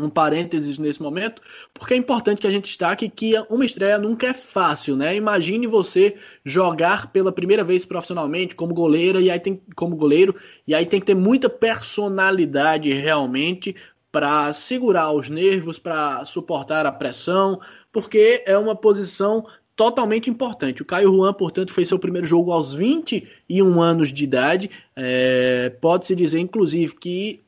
[0.00, 1.42] um parênteses nesse momento,
[1.74, 5.14] porque é importante que a gente destaque que uma estreia nunca é fácil, né?
[5.16, 10.34] Imagine você jogar pela primeira vez profissionalmente como goleira e aí tem como goleiro
[10.66, 13.74] e aí tem que ter muita personalidade realmente
[14.10, 17.60] para segurar os nervos, para suportar a pressão,
[17.92, 19.44] porque é uma posição
[19.78, 20.82] totalmente importante.
[20.82, 24.70] O Caio Juan, portanto, fez seu primeiro jogo aos 21 anos de idade.
[24.96, 27.44] É, Pode-se dizer, inclusive, que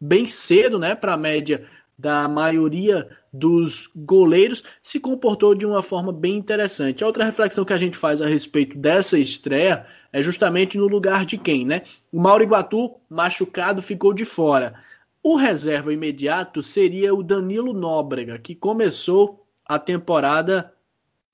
[0.00, 1.66] bem cedo, né, para a média
[1.98, 7.02] da maioria dos goleiros, se comportou de uma forma bem interessante.
[7.02, 11.24] A outra reflexão que a gente faz a respeito dessa estreia é justamente no lugar
[11.26, 11.82] de quem, né?
[12.12, 14.74] O Mauro Iguatu, machucado, ficou de fora.
[15.22, 20.72] O reserva imediato seria o Danilo Nóbrega, que começou a temporada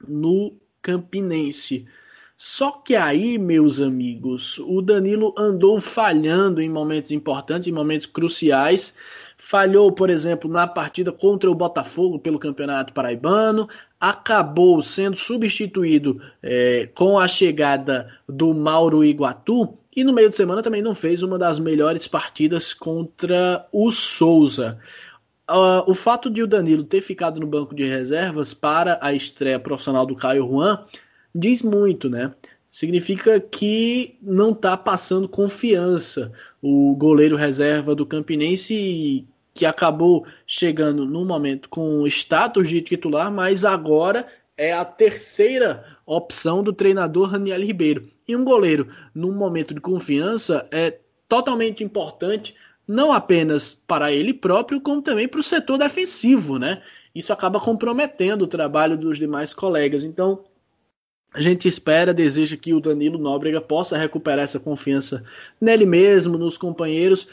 [0.06, 1.86] no Campinense.
[2.36, 8.94] Só que aí, meus amigos, o Danilo andou falhando em momentos importantes, em momentos cruciais.
[9.42, 13.66] Falhou, por exemplo, na partida contra o Botafogo pelo Campeonato Paraibano.
[13.98, 19.78] Acabou sendo substituído é, com a chegada do Mauro Iguatu.
[19.96, 24.78] E no meio de semana também não fez uma das melhores partidas contra o Souza.
[25.50, 29.58] Uh, o fato de o Danilo ter ficado no banco de reservas para a estreia
[29.58, 30.84] profissional do Caio Juan
[31.34, 32.32] diz muito, né?
[32.68, 36.30] Significa que não está passando confiança
[36.62, 43.64] o goleiro reserva do Campinense que acabou chegando no momento com status de titular, mas
[43.64, 48.08] agora é a terceira opção do treinador Raniel Ribeiro.
[48.28, 52.54] E um goleiro, num momento de confiança, é totalmente importante,
[52.86, 56.82] não apenas para ele próprio, como também para o setor defensivo, né?
[57.14, 60.04] Isso acaba comprometendo o trabalho dos demais colegas.
[60.04, 60.44] Então,
[61.32, 65.22] a gente espera, deseja que o Danilo Nóbrega possa recuperar essa confiança
[65.60, 67.28] nele mesmo, nos companheiros,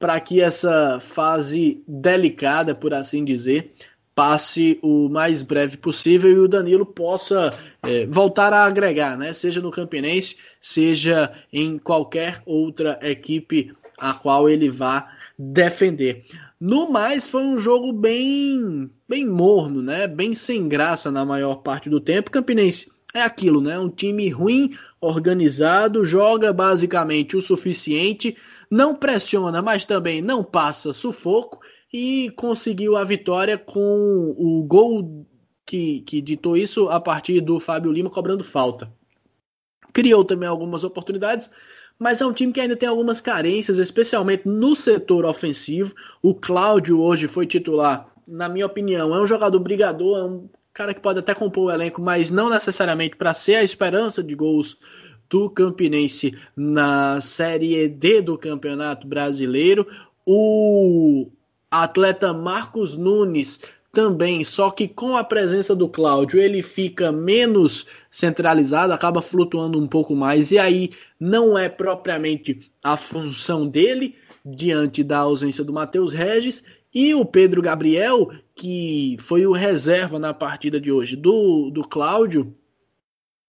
[0.00, 3.74] para que essa fase delicada, por assim dizer,
[4.14, 9.34] passe o mais breve possível e o Danilo possa é, voltar a agregar, né?
[9.34, 15.06] Seja no Campinense, seja em qualquer outra equipe a qual ele vá
[15.38, 16.24] defender.
[16.58, 20.08] No mais, foi um jogo bem, bem morno, né?
[20.08, 22.30] Bem sem graça na maior parte do tempo.
[22.30, 23.78] Campinense é aquilo, né?
[23.78, 28.36] Um time ruim, organizado, joga basicamente o suficiente,
[28.70, 31.60] não pressiona, mas também não passa sufoco
[31.92, 35.26] e conseguiu a vitória com o gol
[35.66, 38.92] que, que ditou isso a partir do Fábio Lima cobrando falta.
[39.92, 41.50] Criou também algumas oportunidades,
[41.98, 45.94] mas é um time que ainda tem algumas carências, especialmente no setor ofensivo.
[46.22, 50.94] O Cláudio hoje foi titular, na minha opinião, é um jogador brigador, é um cara
[50.94, 54.78] que pode até compor o elenco, mas não necessariamente para ser a esperança de gols
[55.30, 59.86] do Campinense na Série D do Campeonato Brasileiro.
[60.26, 61.30] O
[61.70, 63.60] atleta Marcos Nunes
[63.92, 69.86] também, só que com a presença do Cláudio, ele fica menos centralizado, acaba flutuando um
[69.86, 74.14] pouco mais, e aí não é propriamente a função dele
[74.44, 80.34] diante da ausência do Matheus Regis, e o Pedro Gabriel, que foi o reserva na
[80.34, 82.54] partida de hoje do, do Cláudio.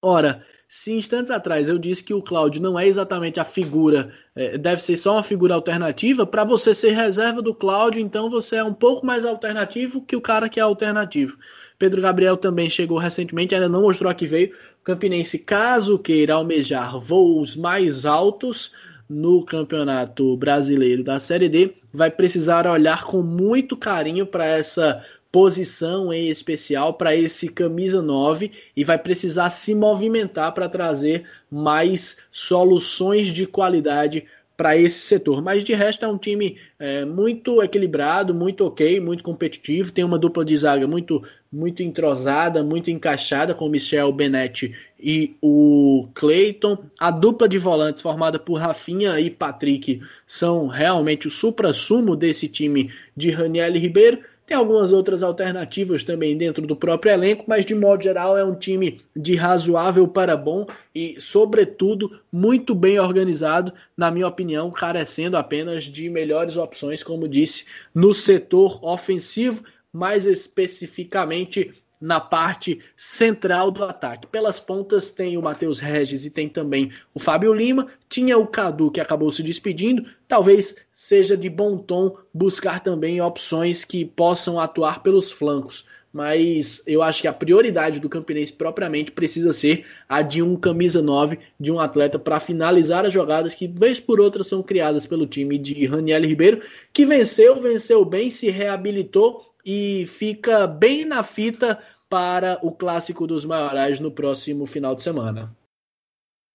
[0.02, 4.58] Ora, se instantes atrás eu disse que o Cláudio não é exatamente a figura, é,
[4.58, 8.64] deve ser só uma figura alternativa, para você ser reserva do Cláudio, então você é
[8.64, 11.38] um pouco mais alternativo que o cara que é alternativo.
[11.78, 14.56] Pedro Gabriel também chegou recentemente, ainda não mostrou a que veio.
[14.82, 18.72] Campinense, caso queira almejar voos mais altos,
[19.12, 26.12] no Campeonato Brasileiro da Série D, vai precisar olhar com muito carinho para essa posição
[26.12, 33.28] em especial, para esse camisa 9 e vai precisar se movimentar para trazer mais soluções
[33.28, 34.26] de qualidade
[34.62, 35.42] para esse setor.
[35.42, 39.92] Mas de resto é um time é, muito equilibrado, muito ok, muito competitivo.
[39.92, 45.36] Tem uma dupla de zaga muito, muito entrosada, muito encaixada com o Michel Benetti e
[45.42, 46.78] o Clayton.
[47.00, 52.92] A dupla de volantes formada por Rafinha e Patrick são realmente o supra-sumo desse time
[53.18, 54.20] de Raniel Ribeiro.
[54.52, 58.54] Tem algumas outras alternativas também dentro do próprio elenco, mas de modo geral é um
[58.54, 65.86] time de razoável para bom e, sobretudo, muito bem organizado, na minha opinião, carecendo apenas
[65.86, 67.64] de melhores opções, como disse,
[67.96, 74.26] no setor ofensivo, mais especificamente na parte central do ataque.
[74.28, 77.88] Pelas pontas tem o Matheus Regis e tem também o Fábio Lima.
[78.10, 80.04] Tinha o Cadu que acabou se despedindo.
[80.28, 85.86] Talvez seja de bom tom buscar também opções que possam atuar pelos flancos.
[86.14, 91.02] Mas eu acho que a prioridade do Campinense propriamente precisa ser a de um camisa
[91.02, 95.26] 9, de um atleta para finalizar as jogadas que, vez por outra, são criadas pelo
[95.26, 101.82] time de Raniel Ribeiro, que venceu, venceu bem, se reabilitou e fica bem na fita
[102.10, 105.56] para o clássico dos maiorais no próximo final de semana.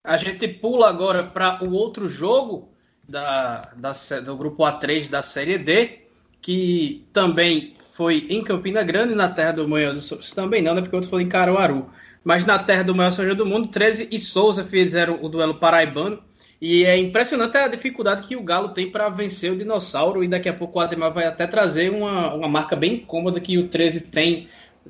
[0.04, 2.70] A gente pula agora para o outro jogo
[3.08, 3.92] da, da,
[4.24, 6.00] do grupo A3 da Série D,
[6.40, 10.34] que também foi em Campina Grande, na terra do maior do Souza.
[10.34, 10.82] Também não, né?
[10.82, 11.90] Porque outro foi em Caruaru.
[12.22, 16.22] Mas na terra do maior São do mundo, 13 e Souza fizeram o duelo paraibano.
[16.60, 20.24] E é impressionante a dificuldade que o Galo tem para vencer o Dinossauro.
[20.24, 23.58] E daqui a pouco o Ademar vai até trazer uma, uma marca bem cômoda que
[23.58, 24.48] o 13 tem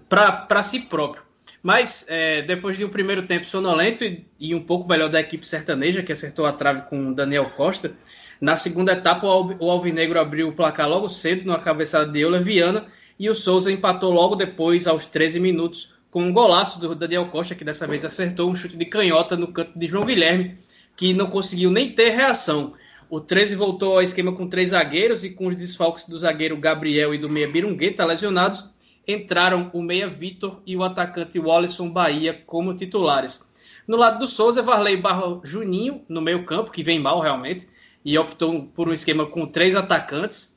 [0.08, 1.22] para si próprio.
[1.62, 5.44] Mas é, depois de um primeiro tempo sonolento e, e, um pouco melhor da equipe
[5.46, 7.92] sertaneja, que acertou a trave com o Daniel Costa,
[8.40, 12.86] na segunda etapa o Alvinegro abriu o placar logo cedo, numa cabeçada de Euler Viana,
[13.18, 17.54] e o Souza empatou logo depois, aos 13 minutos, com um golaço do Daniel Costa,
[17.54, 20.56] que dessa vez acertou um chute de canhota no canto de João Guilherme,
[20.96, 22.72] que não conseguiu nem ter reação.
[23.08, 27.14] O 13 voltou ao esquema com três zagueiros e com os desfalques do zagueiro Gabriel
[27.14, 28.68] e do meia Birungueta lesionados,
[29.06, 33.46] entraram o meia Vitor e o atacante Wallison Bahia como titulares.
[33.86, 37.68] No lado do Souza, Varley barra Juninho no meio campo, que vem mal realmente,
[38.04, 40.56] e optou por um esquema com três atacantes,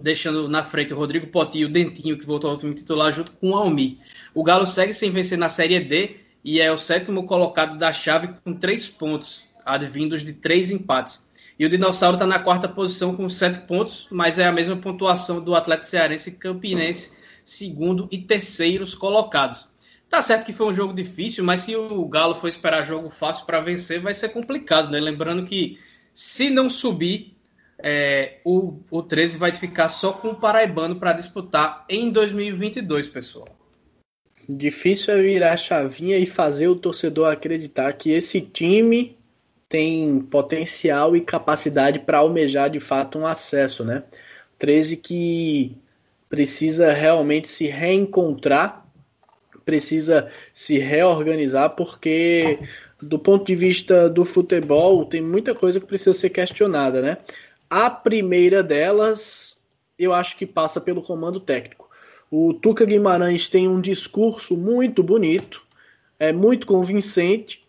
[0.00, 3.32] deixando na frente o Rodrigo Poti e o Dentinho, que voltou ao time titular, junto
[3.32, 3.98] com o Almi.
[4.32, 8.28] O Galo segue sem vencer na Série D e é o sétimo colocado da chave
[8.44, 11.26] com três pontos, advindos de três empates.
[11.58, 15.42] E o Dinossauro está na quarta posição com sete pontos, mas é a mesma pontuação
[15.42, 17.12] do Atlético Cearense e Campinense,
[17.44, 19.68] segundo e terceiros colocados.
[20.08, 23.44] Tá certo que foi um jogo difícil, mas se o Galo for esperar jogo fácil
[23.44, 25.00] para vencer, vai ser complicado, né?
[25.00, 25.78] Lembrando que
[26.14, 27.36] se não subir,
[27.78, 33.48] é, o, o 13 vai ficar só com o Paraibano para disputar em 2022, pessoal.
[34.48, 39.15] Difícil é virar a chavinha e fazer o torcedor acreditar que esse time
[39.68, 44.04] tem potencial e capacidade para almejar de fato um acesso, né?
[44.58, 45.76] 13 que
[46.28, 48.86] precisa realmente se reencontrar,
[49.64, 52.58] precisa se reorganizar, porque
[53.02, 57.18] do ponto de vista do futebol tem muita coisa que precisa ser questionada, né?
[57.68, 59.56] A primeira delas,
[59.98, 61.90] eu acho que passa pelo comando técnico.
[62.30, 65.62] O Tuca Guimarães tem um discurso muito bonito,
[66.18, 67.65] é muito convincente,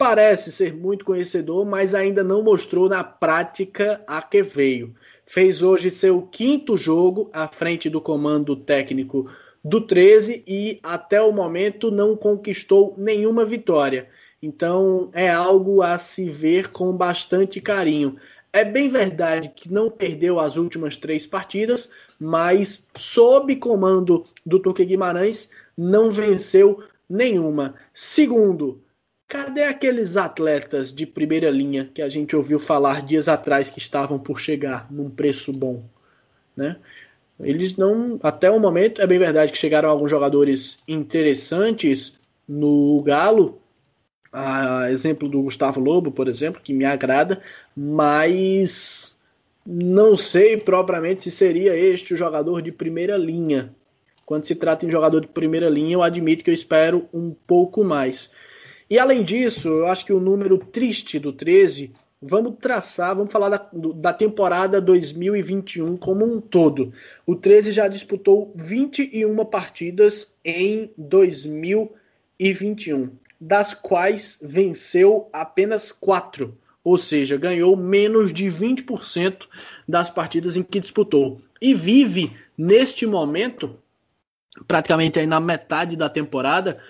[0.00, 4.94] parece ser muito conhecedor, mas ainda não mostrou na prática a que veio.
[5.26, 9.30] Fez hoje seu quinto jogo à frente do comando técnico
[9.62, 14.08] do 13 e até o momento não conquistou nenhuma vitória.
[14.42, 18.16] Então é algo a se ver com bastante carinho.
[18.54, 24.86] É bem verdade que não perdeu as últimas três partidas, mas sob comando do Tuque
[24.86, 27.74] Guimarães não venceu nenhuma.
[27.92, 28.80] Segundo,
[29.30, 34.18] cadê aqueles atletas de primeira linha que a gente ouviu falar dias atrás que estavam
[34.18, 35.84] por chegar num preço bom,
[36.56, 36.76] né?
[37.38, 43.62] Eles não, até o momento, é bem verdade que chegaram alguns jogadores interessantes no Galo,
[44.32, 47.40] a exemplo do Gustavo Lobo, por exemplo, que me agrada,
[47.74, 49.16] mas
[49.64, 53.72] não sei propriamente se seria este o jogador de primeira linha.
[54.26, 57.84] Quando se trata em jogador de primeira linha, eu admito que eu espero um pouco
[57.84, 58.28] mais.
[58.90, 63.48] E além disso, eu acho que o número triste do 13, vamos traçar, vamos falar
[63.48, 66.92] da, da temporada 2021 como um todo.
[67.24, 73.10] O 13 já disputou 21 partidas em 2021
[73.40, 79.46] das quais venceu apenas quatro, ou seja, ganhou menos de 20%
[79.88, 81.40] das partidas em que disputou.
[81.60, 83.76] E vive, neste momento,
[84.66, 86.80] praticamente aí na metade da temporada,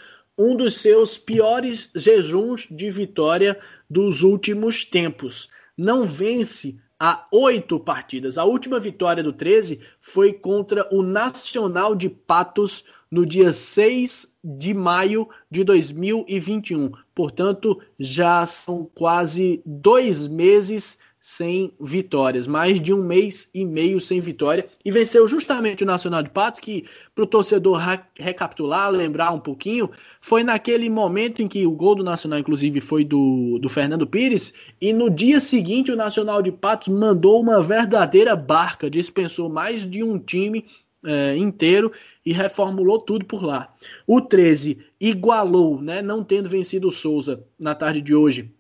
[0.40, 3.60] um dos seus piores jejuns de vitória
[3.90, 5.50] dos últimos tempos.
[5.76, 8.38] Não vence há oito partidas.
[8.38, 14.72] A última vitória do 13 foi contra o Nacional de Patos no dia 6 de
[14.72, 16.92] maio de 2021.
[17.14, 24.20] Portanto, já são quase dois meses sem vitórias, mais de um mês e meio sem
[24.20, 27.78] vitória, e venceu justamente o Nacional de Patos, que para o torcedor
[28.18, 33.04] recapitular, lembrar um pouquinho, foi naquele momento em que o gol do Nacional, inclusive, foi
[33.04, 38.34] do, do Fernando Pires, e no dia seguinte o Nacional de Patos mandou uma verdadeira
[38.34, 40.64] barca, dispensou mais de um time
[41.04, 41.92] é, inteiro
[42.24, 43.74] e reformulou tudo por lá.
[44.06, 48.50] O 13 igualou, né, não tendo vencido o Souza na tarde de hoje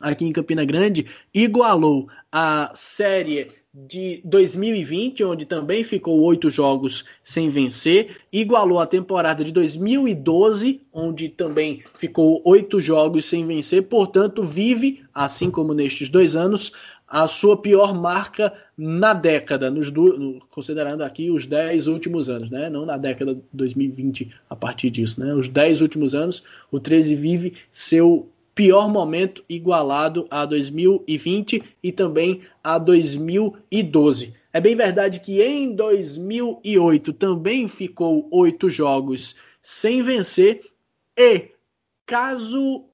[0.00, 7.50] aqui em Campina Grande, igualou a série de 2020, onde também ficou oito jogos sem
[7.50, 15.04] vencer, igualou a temporada de 2012, onde também ficou oito jogos sem vencer, portanto, vive,
[15.12, 16.72] assim como nestes dois anos,
[17.06, 22.68] a sua pior marca na década, nos do, considerando aqui os 10 últimos anos, né?
[22.68, 25.20] não na década de 2020 a partir disso.
[25.20, 25.32] Né?
[25.32, 32.40] Os 10 últimos anos, o 13 vive seu pior momento igualado a 2020 e também
[32.64, 34.34] a 2012.
[34.50, 40.62] É bem verdade que em 2008 também ficou oito jogos sem vencer
[41.14, 41.50] e
[42.06, 42.86] caso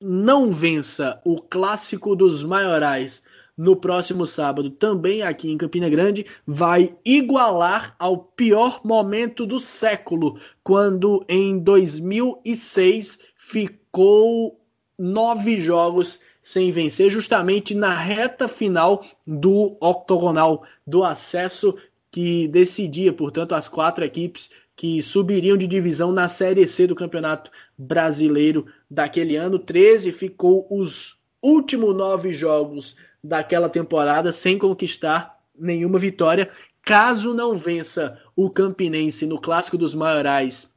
[0.00, 3.24] não vença o clássico dos maiorais
[3.56, 10.38] no próximo sábado, também aqui em Campina Grande, vai igualar ao pior momento do século,
[10.62, 14.60] quando em 2006 ficou
[14.98, 21.76] nove jogos sem vencer, justamente na reta final do octogonal do acesso
[22.10, 27.50] que decidia, portanto, as quatro equipes que subiriam de divisão na Série C do Campeonato
[27.76, 29.58] Brasileiro daquele ano.
[29.58, 32.94] 13 ficou os últimos nove jogos
[33.24, 36.50] daquela temporada sem conquistar nenhuma vitória.
[36.82, 40.70] Caso não vença o Campinense no Clássico dos Maiorais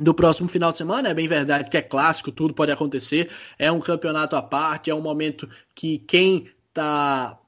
[0.00, 3.70] do próximo final de semana, é bem verdade que é clássico, tudo pode acontecer, é
[3.70, 7.38] um campeonato à parte, é um momento que quem tá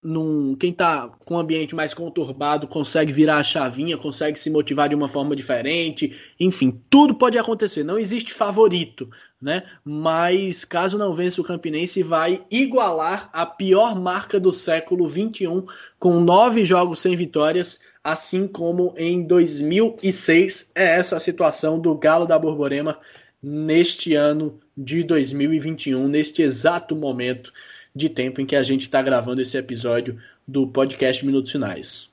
[0.00, 4.88] num, quem tá com um ambiente mais conturbado consegue virar a chavinha, consegue se motivar
[4.88, 9.10] de uma forma diferente, enfim, tudo pode acontecer, não existe favorito,
[9.42, 9.64] né?
[9.84, 15.66] Mas caso não vença o Campinense, vai igualar a pior marca do século 21
[15.98, 22.26] com nove jogos sem vitórias, assim como em 2006 é essa a situação do Galo
[22.26, 22.98] da Borborema
[23.42, 27.52] neste ano de 2021, neste exato momento
[27.94, 32.08] de tempo em que a gente está gravando esse episódio do podcast Minutos Finais.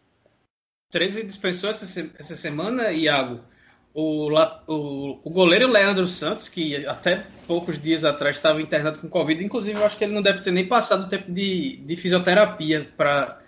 [0.92, 3.42] 13 dispensou essa, essa semana, Iago.
[3.94, 4.30] O,
[4.68, 9.80] o, o goleiro Leandro Santos, que até poucos dias atrás estava internado com Covid, inclusive
[9.80, 13.42] eu acho que ele não deve ter nem passado o tempo de, de fisioterapia para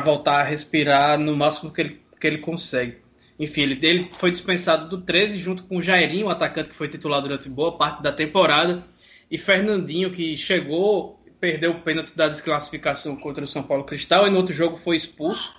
[0.00, 2.98] voltar a respirar no máximo que ele, que ele consegue.
[3.38, 6.88] Enfim, ele, ele foi dispensado do 13 junto com o Jairinho, o atacante que foi
[6.88, 8.84] titular durante boa parte da temporada,
[9.30, 14.30] e Fernandinho, que chegou perdeu o pênalti da desclassificação contra o São Paulo Cristal e
[14.30, 15.52] no outro jogo foi expulso.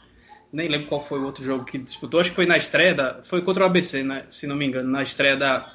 [0.49, 3.21] Nem lembro qual foi o outro jogo que disputou, acho que foi na estreia da.
[3.23, 4.25] Foi contra o ABC, né?
[4.29, 5.73] Se não me engano, na estreia da,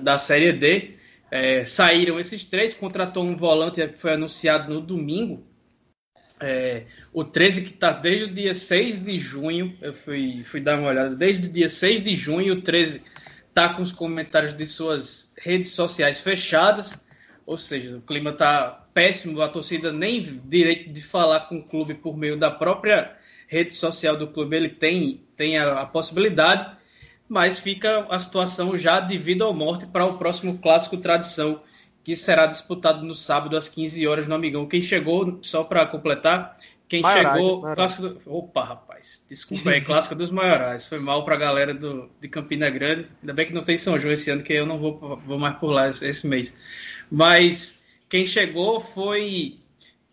[0.00, 0.94] da Série D.
[1.28, 5.44] É, saíram esses três, contratou um volante que foi anunciado no domingo.
[6.38, 10.78] É, o 13 que está desde o dia 6 de junho, eu fui, fui dar
[10.78, 13.02] uma olhada, desde o dia 6 de junho, o 13
[13.48, 17.02] está com os comentários de suas redes sociais fechadas,
[17.46, 21.94] ou seja, o clima está péssimo, a torcida nem direito de falar com o clube
[21.94, 23.16] por meio da própria
[23.48, 26.76] rede social do clube, ele tem, tem a, a possibilidade,
[27.28, 31.62] mas fica a situação já de vida ou morte para o próximo clássico tradição,
[32.06, 34.64] que será disputado no sábado às 15 horas no Amigão.
[34.64, 36.56] Quem chegou, só para completar,
[36.88, 37.62] quem chegou.
[37.62, 40.86] Clássico do, opa, rapaz, desculpa aí, clássico dos maiorais.
[40.86, 43.08] Foi mal para a galera do, de Campina Grande.
[43.20, 45.56] Ainda bem que não tem São João esse ano, que eu não vou, vou mais
[45.56, 46.56] por lá esse, esse mês.
[47.10, 49.58] Mas quem chegou foi,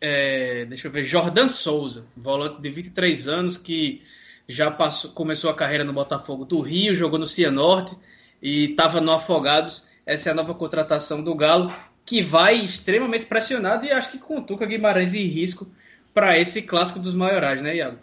[0.01, 4.01] é, deixa eu ver, Jordan Souza, volante de 23 anos que
[4.49, 7.95] já passou, começou a carreira no Botafogo do Rio, jogou no Cianorte
[8.41, 9.92] e estava no Afogados.
[10.05, 11.73] Essa é a nova contratação do Galo,
[12.05, 15.67] que vai extremamente pressionado e acho que com o Tuca Guimarães em risco
[16.13, 17.99] para esse clássico dos maiorais, né, Iago?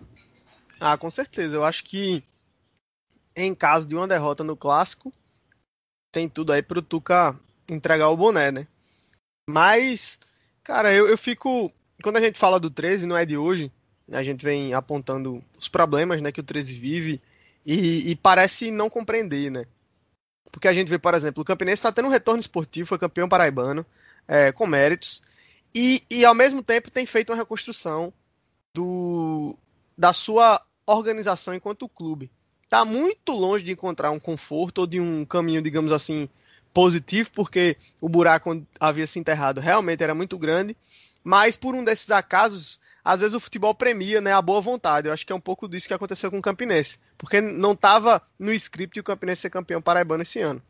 [0.78, 1.56] Ah, com certeza.
[1.56, 2.24] Eu acho que
[3.36, 5.12] em caso de uma derrota no clássico,
[6.12, 7.38] tem tudo aí para o Tuca
[7.68, 8.66] entregar o boné, né?
[9.48, 10.18] Mas,
[10.62, 11.72] cara, eu, eu fico.
[12.02, 13.70] Quando a gente fala do 13, não é de hoje,
[14.10, 17.20] a gente vem apontando os problemas né, que o 13 vive
[17.64, 19.64] e, e parece não compreender, né?
[20.50, 23.28] Porque a gente vê, por exemplo, o Campinense está tendo um retorno esportivo, foi campeão
[23.28, 23.86] paraibano,
[24.26, 25.22] é, com méritos,
[25.74, 28.12] e, e ao mesmo tempo tem feito uma reconstrução
[28.74, 29.56] do,
[29.96, 32.30] da sua organização enquanto clube.
[32.64, 36.28] Está muito longe de encontrar um conforto ou de um caminho, digamos assim,
[36.72, 40.76] positivo, porque o buraco onde havia se enterrado realmente era muito grande,
[41.22, 45.08] mas por um desses acasos, às vezes o futebol premia né, a boa vontade.
[45.08, 48.22] Eu acho que é um pouco disso que aconteceu com o Campinense, porque não estava
[48.38, 50.62] no script o Campinense ser campeão paraibano esse ano.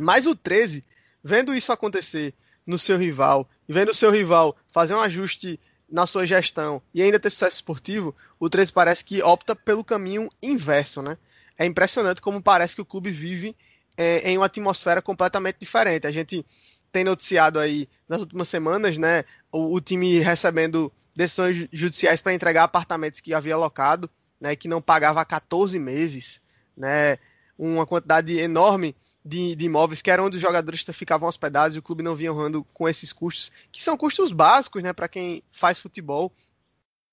[0.00, 0.84] Mas o 13,
[1.22, 2.34] vendo isso acontecer
[2.66, 7.02] no seu rival, e vendo o seu rival fazer um ajuste na sua gestão e
[7.02, 11.18] ainda ter sucesso esportivo, o 13 parece que opta pelo caminho inverso, né?
[11.58, 13.56] É impressionante como parece que o clube vive
[13.96, 16.06] é, em uma atmosfera completamente diferente.
[16.06, 16.44] A gente
[16.90, 22.64] tem noticiado aí nas últimas semanas, né, o, o time recebendo decisões judiciais para entregar
[22.64, 26.40] apartamentos que havia alocado, né, que não pagava há 14 meses,
[26.76, 27.18] né,
[27.58, 31.82] uma quantidade enorme de, de, imóveis que eram onde os jogadores ficavam hospedados e o
[31.82, 35.80] clube não vinha honrando com esses custos, que são custos básicos, né, para quem faz
[35.80, 36.32] futebol.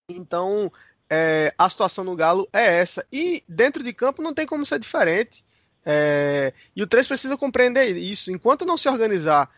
[0.09, 0.71] Então,
[1.09, 3.05] é, a situação no Galo é essa.
[3.11, 5.43] E dentro de campo não tem como ser diferente.
[5.85, 8.31] É, e o 3 precisa compreender isso.
[8.31, 9.49] Enquanto não se organizar,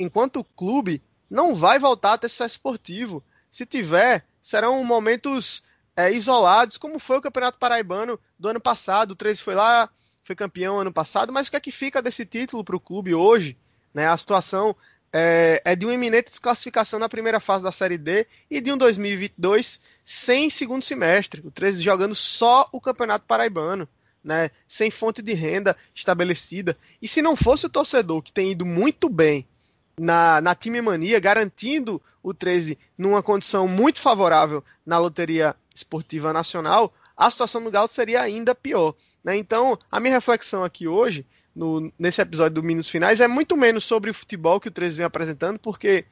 [0.00, 3.22] enquanto clube, não vai voltar a ter sucesso esportivo.
[3.56, 5.62] Se tiver, serão momentos
[5.96, 9.12] é, isolados, como foi o Campeonato Paraibano do ano passado.
[9.12, 9.88] O 3 foi lá,
[10.22, 13.14] foi campeão ano passado, mas o que é que fica desse título para o clube
[13.14, 13.56] hoje?
[13.94, 14.06] Né?
[14.06, 14.76] A situação
[15.10, 18.76] é, é, de uma iminente desclassificação na primeira fase da Série D e de um
[18.76, 21.40] 2022 sem segundo semestre.
[21.42, 23.88] O 13 jogando só o Campeonato Paraibano,
[24.22, 24.50] né?
[24.68, 26.76] Sem fonte de renda estabelecida.
[27.00, 29.48] E se não fosse o torcedor que tem ido muito bem
[29.98, 36.92] na, na time mania, garantindo o 13 numa condição muito favorável na loteria esportiva nacional,
[37.16, 38.94] a situação do Galo seria ainda pior.
[39.24, 39.36] Né?
[39.36, 43.84] Então, a minha reflexão aqui hoje no, nesse episódio do Minutos Finais é muito menos
[43.84, 46.04] sobre o futebol que o 13 vem apresentando, porque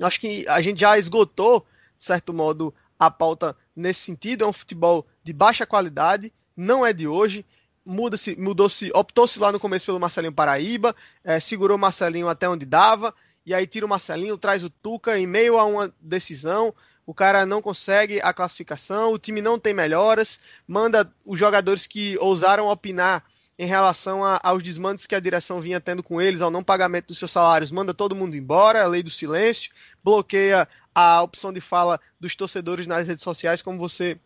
[0.00, 4.44] acho que a gente já esgotou, de certo modo, a pauta nesse sentido.
[4.44, 7.44] É um futebol de baixa qualidade, não é de hoje.
[7.84, 12.64] Muda-se, mudou-se, optou-se lá no começo pelo Marcelinho Paraíba, é, segurou o Marcelinho até onde
[12.64, 13.12] dava,
[13.44, 16.72] e aí tira o Marcelinho, traz o Tuca em meio a uma decisão.
[17.04, 22.16] O cara não consegue a classificação, o time não tem melhoras, manda os jogadores que
[22.18, 23.24] ousaram opinar
[23.58, 27.08] em relação a, aos desmandos que a direção vinha tendo com eles, ao não pagamento
[27.08, 29.72] dos seus salários, manda todo mundo embora, a lei do silêncio,
[30.02, 34.18] bloqueia a opção de fala dos torcedores nas redes sociais, como você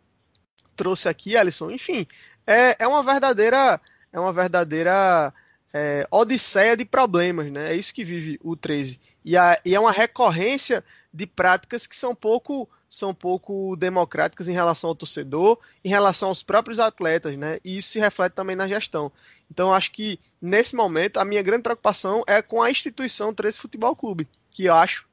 [0.76, 1.70] trouxe aqui, Alisson.
[1.70, 2.06] Enfim,
[2.46, 3.80] é, é uma verdadeira
[4.12, 5.32] é uma verdadeira
[5.74, 7.72] é, odisseia de problemas, né?
[7.72, 8.98] É isso que vive o 13.
[9.24, 10.82] E, a, e é uma recorrência
[11.12, 16.42] de práticas que são pouco são pouco democráticas em relação ao torcedor, em relação aos
[16.42, 17.58] próprios atletas, né?
[17.64, 19.12] E isso se reflete também na gestão.
[19.50, 23.94] Então, acho que nesse momento a minha grande preocupação é com a instituição 13 Futebol
[23.94, 25.06] Clube, que eu acho,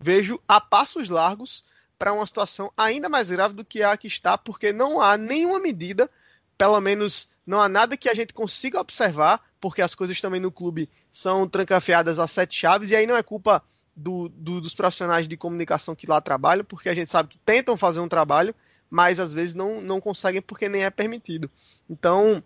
[0.00, 1.64] vejo a passos largos
[1.98, 5.58] para uma situação ainda mais grave do que a que está, porque não há nenhuma
[5.58, 6.10] medida,
[6.58, 10.52] pelo menos não há nada que a gente consiga observar, porque as coisas também no
[10.52, 13.62] clube são trancafiadas a sete chaves, e aí não é culpa
[13.96, 17.76] do, do, dos profissionais de comunicação que lá trabalham, porque a gente sabe que tentam
[17.76, 18.54] fazer um trabalho,
[18.90, 21.50] mas às vezes não, não conseguem porque nem é permitido.
[21.88, 22.42] Então,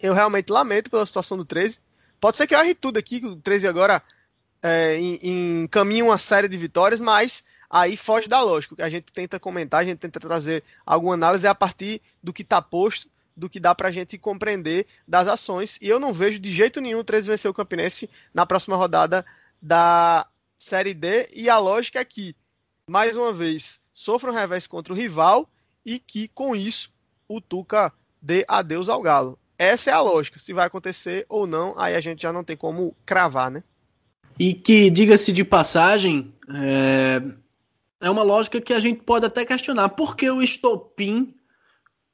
[0.00, 1.80] eu realmente lamento pela situação do 13.
[2.20, 4.02] Pode ser que eu erre tudo aqui, que o 13 agora
[4.62, 8.74] é, encaminha uma série de vitórias, mas aí foge da lógica.
[8.84, 12.60] A gente tenta comentar, a gente tenta trazer alguma análise a partir do que está
[12.60, 15.78] posto, do que dá para a gente compreender das ações.
[15.80, 19.24] E eu não vejo de jeito nenhum o 13 vencer o Campinense na próxima rodada
[19.60, 20.26] da
[20.58, 22.36] Série D e a lógica é que,
[22.86, 25.48] mais uma vez, sofra um revés contra o rival
[25.84, 26.92] e que, com isso,
[27.28, 29.38] o Tuca dê adeus ao Galo.
[29.58, 30.38] Essa é a lógica.
[30.38, 33.62] Se vai acontecer ou não, aí a gente já não tem como cravar, né?
[34.38, 37.20] E que, diga-se de passagem, é...
[38.00, 39.90] é uma lógica que a gente pode até questionar.
[39.90, 41.34] Por que o estopim,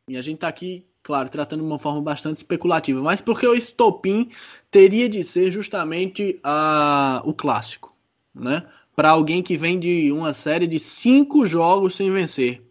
[0.09, 3.55] e a gente está aqui claro, tratando de uma forma bastante especulativa, mas porque o
[3.55, 4.29] estopim
[4.71, 7.97] teria de ser justamente a, o clássico
[8.37, 8.65] né?
[8.95, 12.63] Para alguém que vem de uma série de cinco jogos sem vencer.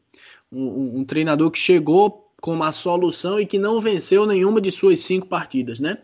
[0.51, 4.71] Um, um, um, treinador que chegou com uma solução e que não venceu nenhuma de
[4.71, 5.97] suas cinco partidas, né?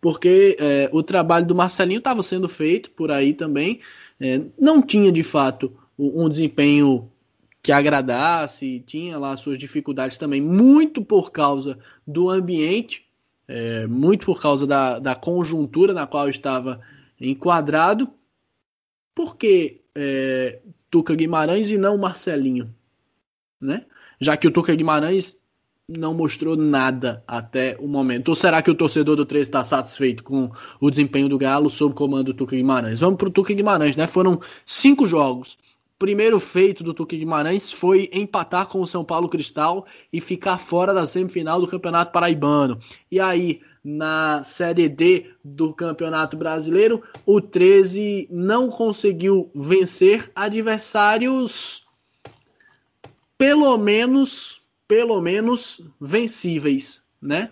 [0.00, 3.80] Porque é, o trabalho do Marcelinho estava sendo feito por aí também.
[4.20, 7.10] É, não tinha de fato um desempenho
[7.68, 13.04] que agradasse, tinha lá suas dificuldades também, muito por causa do ambiente,
[13.46, 16.80] é, muito por causa da, da conjuntura na qual estava
[17.20, 18.08] enquadrado.
[19.14, 20.60] Por que é,
[20.90, 22.74] Tuca Guimarães e não Marcelinho?
[23.60, 23.84] Né?
[24.18, 25.36] Já que o Tuca Guimarães
[25.86, 28.30] não mostrou nada até o momento.
[28.30, 30.50] Ou será que o torcedor do 13 está satisfeito com
[30.80, 33.00] o desempenho do Galo sob comando do Tuca Guimarães?
[33.00, 34.06] Vamos para o Tuca Guimarães, né?
[34.06, 35.58] Foram cinco jogos.
[35.98, 40.94] Primeiro feito do Tuca Guimarães foi empatar com o São Paulo Cristal e ficar fora
[40.94, 42.78] da semifinal do Campeonato Paraibano.
[43.10, 51.84] E aí, na Série D do Campeonato Brasileiro, o 13 não conseguiu vencer adversários
[53.36, 57.50] pelo menos, pelo menos vencíveis, né?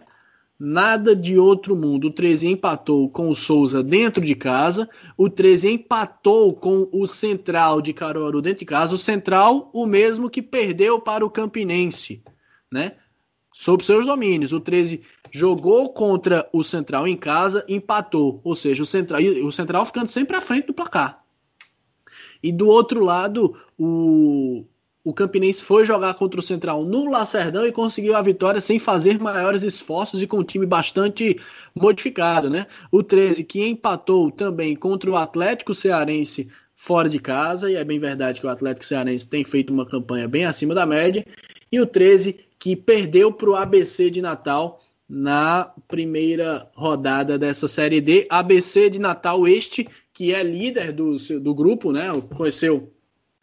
[0.58, 2.06] Nada de outro mundo.
[2.06, 4.88] O 13 empatou com o Souza dentro de casa.
[5.16, 8.94] O 13 empatou com o Central de Caruaru dentro de casa.
[8.94, 12.22] O Central, o mesmo que perdeu para o Campinense,
[12.72, 12.92] né?
[13.52, 14.54] Sob seus domínios.
[14.54, 18.40] O 13 jogou contra o Central em casa, empatou.
[18.42, 21.22] Ou seja, o Central, o Central ficando sempre à frente do placar.
[22.42, 24.64] E do outro lado, o,
[25.06, 29.20] o Campinense foi jogar contra o Central no Lacerdão e conseguiu a vitória sem fazer
[29.20, 31.38] maiores esforços e com um time bastante
[31.72, 32.66] modificado, né?
[32.90, 38.00] O 13 que empatou também contra o Atlético Cearense fora de casa, e é bem
[38.00, 41.24] verdade que o Atlético Cearense tem feito uma campanha bem acima da média,
[41.70, 48.00] e o 13 que perdeu para o ABC de Natal na primeira rodada dessa Série
[48.00, 48.26] D.
[48.28, 52.06] ABC de Natal este, que é líder do, do grupo, né?
[52.34, 52.92] Conheceu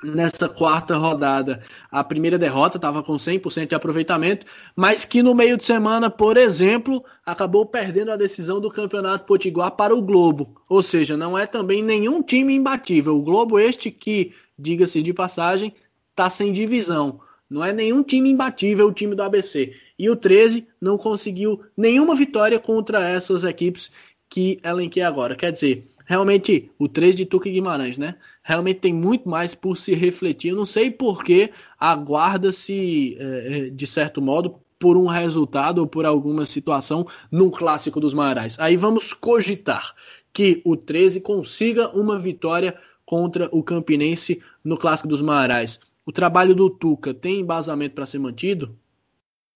[0.03, 1.63] nessa quarta rodada.
[1.89, 4.45] A primeira derrota estava com 100% de aproveitamento,
[4.75, 9.71] mas que no meio de semana, por exemplo, acabou perdendo a decisão do Campeonato Potiguar
[9.71, 10.61] para o Globo.
[10.67, 13.17] Ou seja, não é também nenhum time imbatível.
[13.17, 15.73] O Globo este que, diga-se de passagem,
[16.11, 17.19] está sem divisão.
[17.49, 19.73] Não é nenhum time imbatível o time do ABC.
[19.97, 23.91] E o 13 não conseguiu nenhuma vitória contra essas equipes
[24.27, 25.35] que elenquei agora.
[25.35, 28.15] Quer dizer, realmente o 3 de Tuca Guimarães, né?
[28.43, 30.49] Realmente tem muito mais por se refletir.
[30.49, 36.05] Eu não sei por que aguarda-se, é, de certo modo, por um resultado ou por
[36.05, 38.59] alguma situação no clássico dos Marais.
[38.59, 39.95] Aí vamos cogitar
[40.33, 45.79] que o 13 consiga uma vitória contra o Campinense no clássico dos Marais.
[46.05, 48.77] O trabalho do Tuca tem embasamento para ser mantido?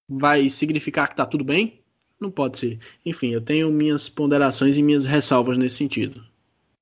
[0.08, 1.82] Vai significar que está tudo bem?
[2.20, 2.80] Não pode ser.
[3.06, 6.24] Enfim, eu tenho minhas ponderações e minhas ressalvas nesse sentido.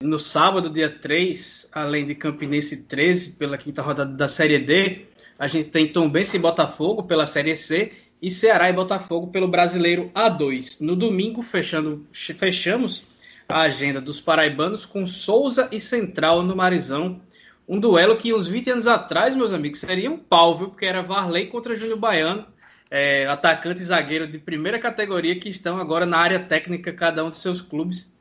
[0.03, 5.05] No sábado, dia 3, além de Campinense 13, pela quinta rodada da Série D,
[5.39, 10.11] a gente tem Tombense e Botafogo pela Série C e Ceará e Botafogo pelo Brasileiro
[10.13, 10.81] A2.
[10.81, 13.05] No domingo, fechando, fechamos
[13.47, 17.21] a agenda dos paraibanos com Souza e Central no Marizão.
[17.65, 20.67] Um duelo que uns 20 anos atrás, meus amigos, seria um pau, viu?
[20.67, 22.45] Porque era Varley contra Júnior Baiano
[22.91, 27.31] é, atacante e zagueiro de primeira categoria que estão agora na área técnica, cada um
[27.31, 28.14] de seus clubes.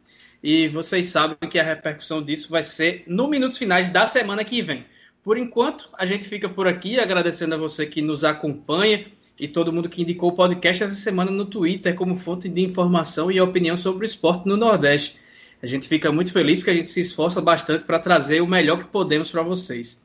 [0.46, 4.60] E vocês sabem que a repercussão disso vai ser no minutos finais da semana que
[4.60, 4.84] vem.
[5.22, 9.06] Por enquanto, a gente fica por aqui, agradecendo a você que nos acompanha
[9.40, 13.32] e todo mundo que indicou o podcast essa semana no Twitter como fonte de informação
[13.32, 15.18] e opinião sobre o esporte no Nordeste.
[15.62, 18.76] A gente fica muito feliz porque a gente se esforça bastante para trazer o melhor
[18.76, 19.98] que podemos para vocês.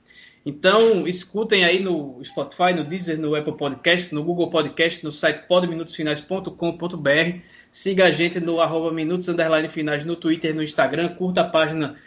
[0.45, 5.47] Então, escutem aí no Spotify, no Deezer, no Apple Podcast, no Google Podcast, no site
[5.47, 7.39] podminutosfinais.com.br.
[7.69, 9.29] Siga a gente no arroba minutos
[9.69, 11.09] finais no Twitter, no Instagram.
[11.15, 11.97] Curta a página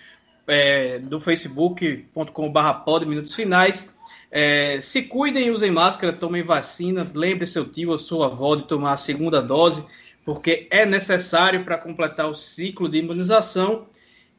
[0.47, 3.95] é, do facebook.com.br podminutosfinais.
[4.31, 7.07] É, se cuidem, usem máscara, tomem vacina.
[7.15, 9.87] Lembre seu tio ou sua avó de tomar a segunda dose,
[10.25, 13.87] porque é necessário para completar o ciclo de imunização.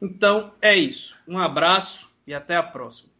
[0.02, 1.16] Então, é isso.
[1.28, 3.13] Um abraço e até a próxima.